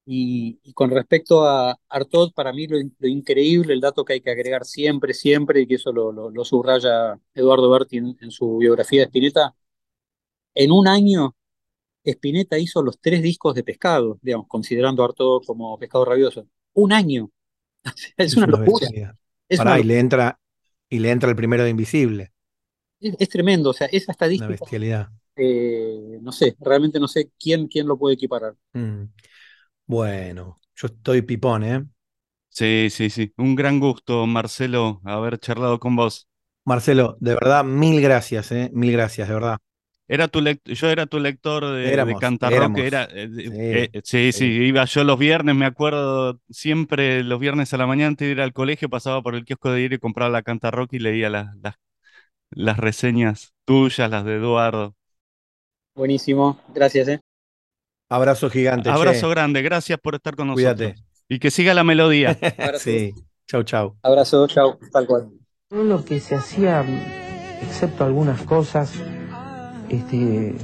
Y, 0.04 0.58
y 0.64 0.72
con 0.72 0.90
respecto 0.90 1.44
a 1.46 1.78
Artaud, 1.88 2.32
para 2.34 2.52
mí 2.52 2.66
lo, 2.66 2.78
in- 2.78 2.94
lo 2.98 3.08
increíble, 3.08 3.72
el 3.74 3.80
dato 3.80 4.04
que 4.04 4.14
hay 4.14 4.20
que 4.20 4.30
agregar 4.32 4.64
siempre, 4.64 5.14
siempre, 5.14 5.60
y 5.62 5.66
que 5.66 5.76
eso 5.76 5.92
lo, 5.92 6.10
lo- 6.12 6.30
lo 6.30 6.44
subraya 6.44 7.18
Eduardo 7.34 7.70
Berti 7.70 7.98
en, 7.98 8.16
en 8.20 8.30
su 8.32 8.58
biografía 8.58 9.00
de 9.02 9.06
Spinetta, 9.06 9.54
en 10.54 10.72
un 10.72 10.88
año 10.88 11.34
Spinetta 12.04 12.58
hizo 12.58 12.82
los 12.82 13.00
tres 13.00 13.22
discos 13.22 13.54
de 13.54 13.64
Pescado, 13.64 14.18
digamos, 14.22 14.48
considerando 14.48 15.02
a 15.02 15.06
Artaud 15.08 15.42
como 15.46 15.78
Pescado 15.78 16.04
Rabioso. 16.06 16.46
Un 16.74 16.92
año. 16.92 17.30
Es 18.18 18.34
Es 18.34 18.36
una 18.36 18.46
una 18.46 18.56
locura. 18.58 18.88
Es, 19.48 19.64
Pará, 19.64 19.78
una 19.78 19.80
y 19.80 19.84
le 19.84 19.98
entra, 19.98 20.40
y 20.90 20.98
le 21.00 21.10
entra 21.10 21.30
el 21.30 21.36
primero 21.36 21.64
de 21.64 21.70
Invisible. 21.70 22.32
es- 23.00 23.16
es 23.18 23.28
tremendo. 23.28 23.70
O 23.70 23.72
sea, 23.72 23.86
esa 23.88 24.12
Una 24.34 24.46
estadística, 24.46 24.48
bestialidad. 24.48 25.10
eh, 25.36 26.18
no 26.22 26.32
sé, 26.32 26.56
realmente 26.60 27.00
no 27.00 27.08
sé 27.08 27.32
quién, 27.38 27.68
quién 27.68 27.86
lo 27.88 27.98
puede 27.98 28.14
equiparar. 28.16 28.56
Mm. 28.74 29.04
Bueno, 29.92 30.58
yo 30.74 30.86
estoy 30.88 31.20
pipón, 31.22 31.62
¿eh? 31.64 31.84
Sí, 32.50 32.88
sí, 32.90 33.10
sí. 33.10 33.32
Un 33.36 33.54
gran 33.56 33.80
gusto, 33.80 34.26
Marcelo, 34.26 35.00
haber 35.04 35.38
charlado 35.38 35.80
con 35.80 35.96
vos. 35.96 36.28
Marcelo, 36.64 37.16
de 37.20 37.34
verdad, 37.34 37.64
mil 37.64 38.00
gracias, 38.00 38.50
¿eh? 38.52 38.70
Mil 38.72 38.90
gracias, 38.92 39.28
de 39.28 39.34
verdad. 39.34 39.58
Era 40.08 40.28
tu 40.28 40.40
yo 40.66 40.88
era 40.90 41.06
tu 41.06 41.18
lector 41.20 41.64
de, 41.64 42.02
de 42.04 42.16
Éramos, 42.16 42.16
Cantarrock, 42.16 42.76
era, 42.78 43.04
eh, 43.10 43.28
de- 43.28 43.52
Sí, 43.70 43.88
eh, 43.94 44.02
sí, 44.02 44.32
sí, 44.32 44.44
sí. 44.44 44.52
iba 44.68 44.84
yo 44.84 45.04
los 45.04 45.18
viernes, 45.18 45.54
me 45.54 45.64
acuerdo, 45.64 46.40
siempre 46.50 47.22
los 47.24 47.40
viernes 47.40 47.72
a 47.72 47.78
la 47.78 47.86
mañana 47.86 48.08
antes 48.08 48.26
de 48.28 48.32
ir 48.32 48.40
al 48.42 48.52
colegio, 48.52 48.90
pasaba 48.90 49.22
por 49.22 49.34
el 49.34 49.44
kiosco 49.44 49.70
de 49.70 49.80
ir 49.82 49.92
y 49.94 49.98
compraba 49.98 50.30
la 50.30 50.42
Cantarrock 50.42 50.92
y 50.92 50.98
leía 50.98 51.30
las, 51.30 51.56
las, 51.62 51.76
las 52.50 52.78
reseñas 52.78 53.54
tuyas, 53.66 54.10
las 54.10 54.24
de 54.24 54.36
Eduardo. 54.36 54.96
Buenísimo, 55.94 56.58
gracias. 56.74 57.08
¿eh? 57.08 57.20
Abrazo 58.14 58.50
gigante, 58.50 58.90
Abrazo 58.90 59.26
che. 59.28 59.30
grande, 59.34 59.62
gracias 59.62 59.98
por 59.98 60.14
estar 60.14 60.36
con 60.36 60.48
nosotros. 60.48 60.74
Cuídate. 60.76 60.94
Y 61.28 61.38
que 61.38 61.50
siga 61.50 61.72
la 61.74 61.84
melodía. 61.84 62.36
Sí. 62.78 63.14
Chau, 63.48 63.62
chau. 63.64 63.96
Abrazo, 64.02 64.46
chao, 64.46 64.78
tal 64.92 65.06
cual. 65.06 65.28
Todo 65.68 65.84
lo 65.84 66.04
que 66.04 66.20
se 66.20 66.34
hacía, 66.34 66.84
excepto 67.62 68.04
algunas 68.04 68.42
cosas, 68.42 68.92
este, 69.88 70.54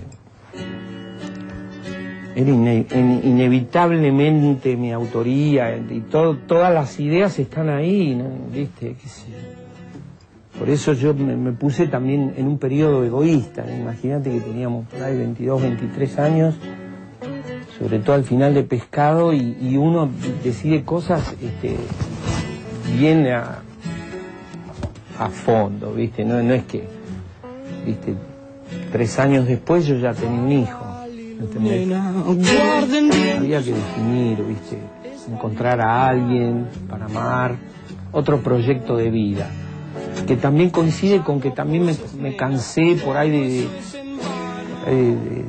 era 2.34 2.50
ine- 2.50 2.86
in- 2.94 3.20
inevitablemente 3.24 4.76
mi 4.76 4.92
autoría 4.92 5.76
y 5.76 6.00
todo, 6.10 6.36
todas 6.36 6.72
las 6.72 6.98
ideas 7.00 7.38
están 7.38 7.68
ahí, 7.68 8.14
¿no? 8.14 8.28
¿viste? 8.52 8.94
Qué 9.00 9.08
sé 9.08 9.26
yo. 9.30 10.58
Por 10.58 10.68
eso 10.70 10.92
yo 10.92 11.14
me, 11.14 11.36
me 11.36 11.52
puse 11.52 11.86
también 11.88 12.34
en 12.36 12.46
un 12.46 12.58
periodo 12.58 13.04
egoísta. 13.04 13.64
Imagínate 13.70 14.30
que 14.30 14.40
teníamos 14.40 14.86
por 14.88 15.02
ahí 15.02 15.16
22, 15.16 15.62
23 15.62 16.18
años, 16.18 16.54
sobre 17.78 17.98
todo 18.00 18.16
al 18.16 18.24
final 18.24 18.54
de 18.54 18.62
pescado, 18.64 19.32
y, 19.32 19.56
y 19.60 19.76
uno 19.76 20.10
decide 20.42 20.84
cosas 20.84 21.34
este, 21.40 21.76
bien 22.98 23.26
a, 23.28 23.60
a 25.18 25.28
fondo, 25.28 25.92
¿viste? 25.92 26.24
No, 26.24 26.42
no 26.42 26.54
es 26.54 26.64
que, 26.64 26.88
¿viste? 27.86 28.14
Tres 28.92 29.18
años 29.18 29.46
después 29.46 29.86
yo 29.86 29.96
ya 29.96 30.12
tenía 30.12 30.40
un 30.40 30.52
hijo, 30.52 30.84
¿entendés? 31.40 31.88
Había 33.36 33.62
que 33.62 33.72
definir, 33.72 34.42
¿viste? 34.44 34.78
Encontrar 35.30 35.80
a 35.80 36.08
alguien 36.08 36.66
para 36.88 37.04
amar, 37.04 37.56
otro 38.12 38.40
proyecto 38.40 38.96
de 38.96 39.10
vida, 39.10 39.50
que 40.26 40.36
también 40.36 40.70
coincide 40.70 41.20
con 41.20 41.40
que 41.40 41.50
también 41.50 41.84
me, 41.84 41.94
me 42.18 42.34
cansé 42.34 42.96
por 43.04 43.16
ahí 43.16 43.30
de, 43.30 43.68
de 44.86 45.44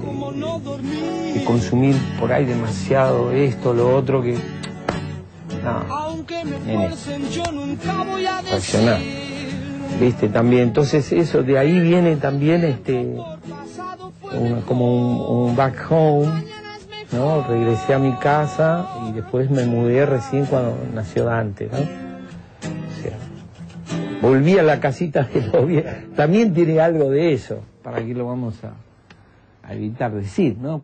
consumir 1.45 1.95
por 2.19 2.31
ahí 2.31 2.45
demasiado 2.45 3.31
esto, 3.31 3.73
lo 3.73 3.95
otro, 3.95 4.21
que... 4.21 4.37
No, 5.63 6.15
nene, 6.65 6.89
reaccionar. 8.49 8.99
¿Viste? 9.99 10.29
También, 10.29 10.63
entonces 10.63 11.11
eso, 11.11 11.43
de 11.43 11.57
ahí 11.57 11.79
viene 11.79 12.15
también 12.15 12.63
este, 12.63 13.17
como 14.65 14.95
un, 14.95 15.49
un 15.49 15.55
back 15.55 15.85
home, 15.89 16.45
¿no? 17.11 17.45
Regresé 17.47 17.93
a 17.93 17.99
mi 17.99 18.13
casa 18.13 18.87
y 19.07 19.13
después 19.13 19.49
me 19.49 19.65
mudé 19.65 20.05
recién 20.05 20.45
cuando 20.45 20.77
nació 20.93 21.25
Dante, 21.25 21.69
¿no? 21.71 21.79
O 21.79 23.01
sea, 23.01 23.17
volví 24.21 24.57
a 24.57 24.63
la 24.63 24.79
casita 24.79 25.23
de 25.23 25.41
los. 25.41 25.83
También 26.15 26.53
tiene 26.53 26.79
algo 26.79 27.09
de 27.09 27.33
eso, 27.33 27.61
para 27.83 28.05
que 28.05 28.13
lo 28.13 28.27
vamos 28.27 28.63
a, 28.63 28.73
a 29.69 29.75
evitar 29.75 30.11
decir, 30.11 30.57
¿no? 30.57 30.83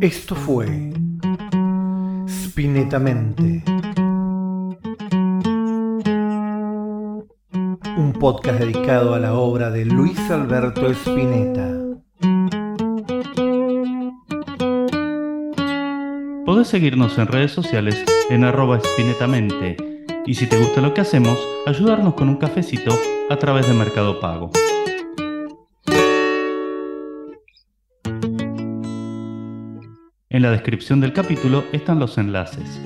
Esto 0.00 0.34
fue 0.34 0.92
Spinetamente. 2.28 3.64
Un 7.96 8.12
podcast 8.20 8.60
dedicado 8.60 9.14
a 9.14 9.18
la 9.18 9.34
obra 9.34 9.70
de 9.70 9.86
Luis 9.86 10.18
Alberto 10.30 10.90
Spinetta. 10.90 11.72
Podés 16.44 16.68
seguirnos 16.68 17.16
en 17.18 17.26
redes 17.28 17.52
sociales 17.52 18.04
en 18.28 18.44
arroba 18.44 18.76
espinetamente. 18.76 19.76
Y 20.26 20.34
si 20.34 20.46
te 20.46 20.58
gusta 20.58 20.82
lo 20.82 20.92
que 20.92 21.00
hacemos, 21.00 21.38
ayudarnos 21.66 22.12
con 22.12 22.28
un 22.28 22.36
cafecito 22.36 22.94
a 23.30 23.36
través 23.36 23.66
de 23.66 23.72
Mercado 23.72 24.20
Pago. 24.20 24.50
En 30.38 30.42
la 30.42 30.52
descripción 30.52 31.00
del 31.00 31.12
capítulo 31.12 31.64
están 31.72 31.98
los 31.98 32.16
enlaces. 32.16 32.80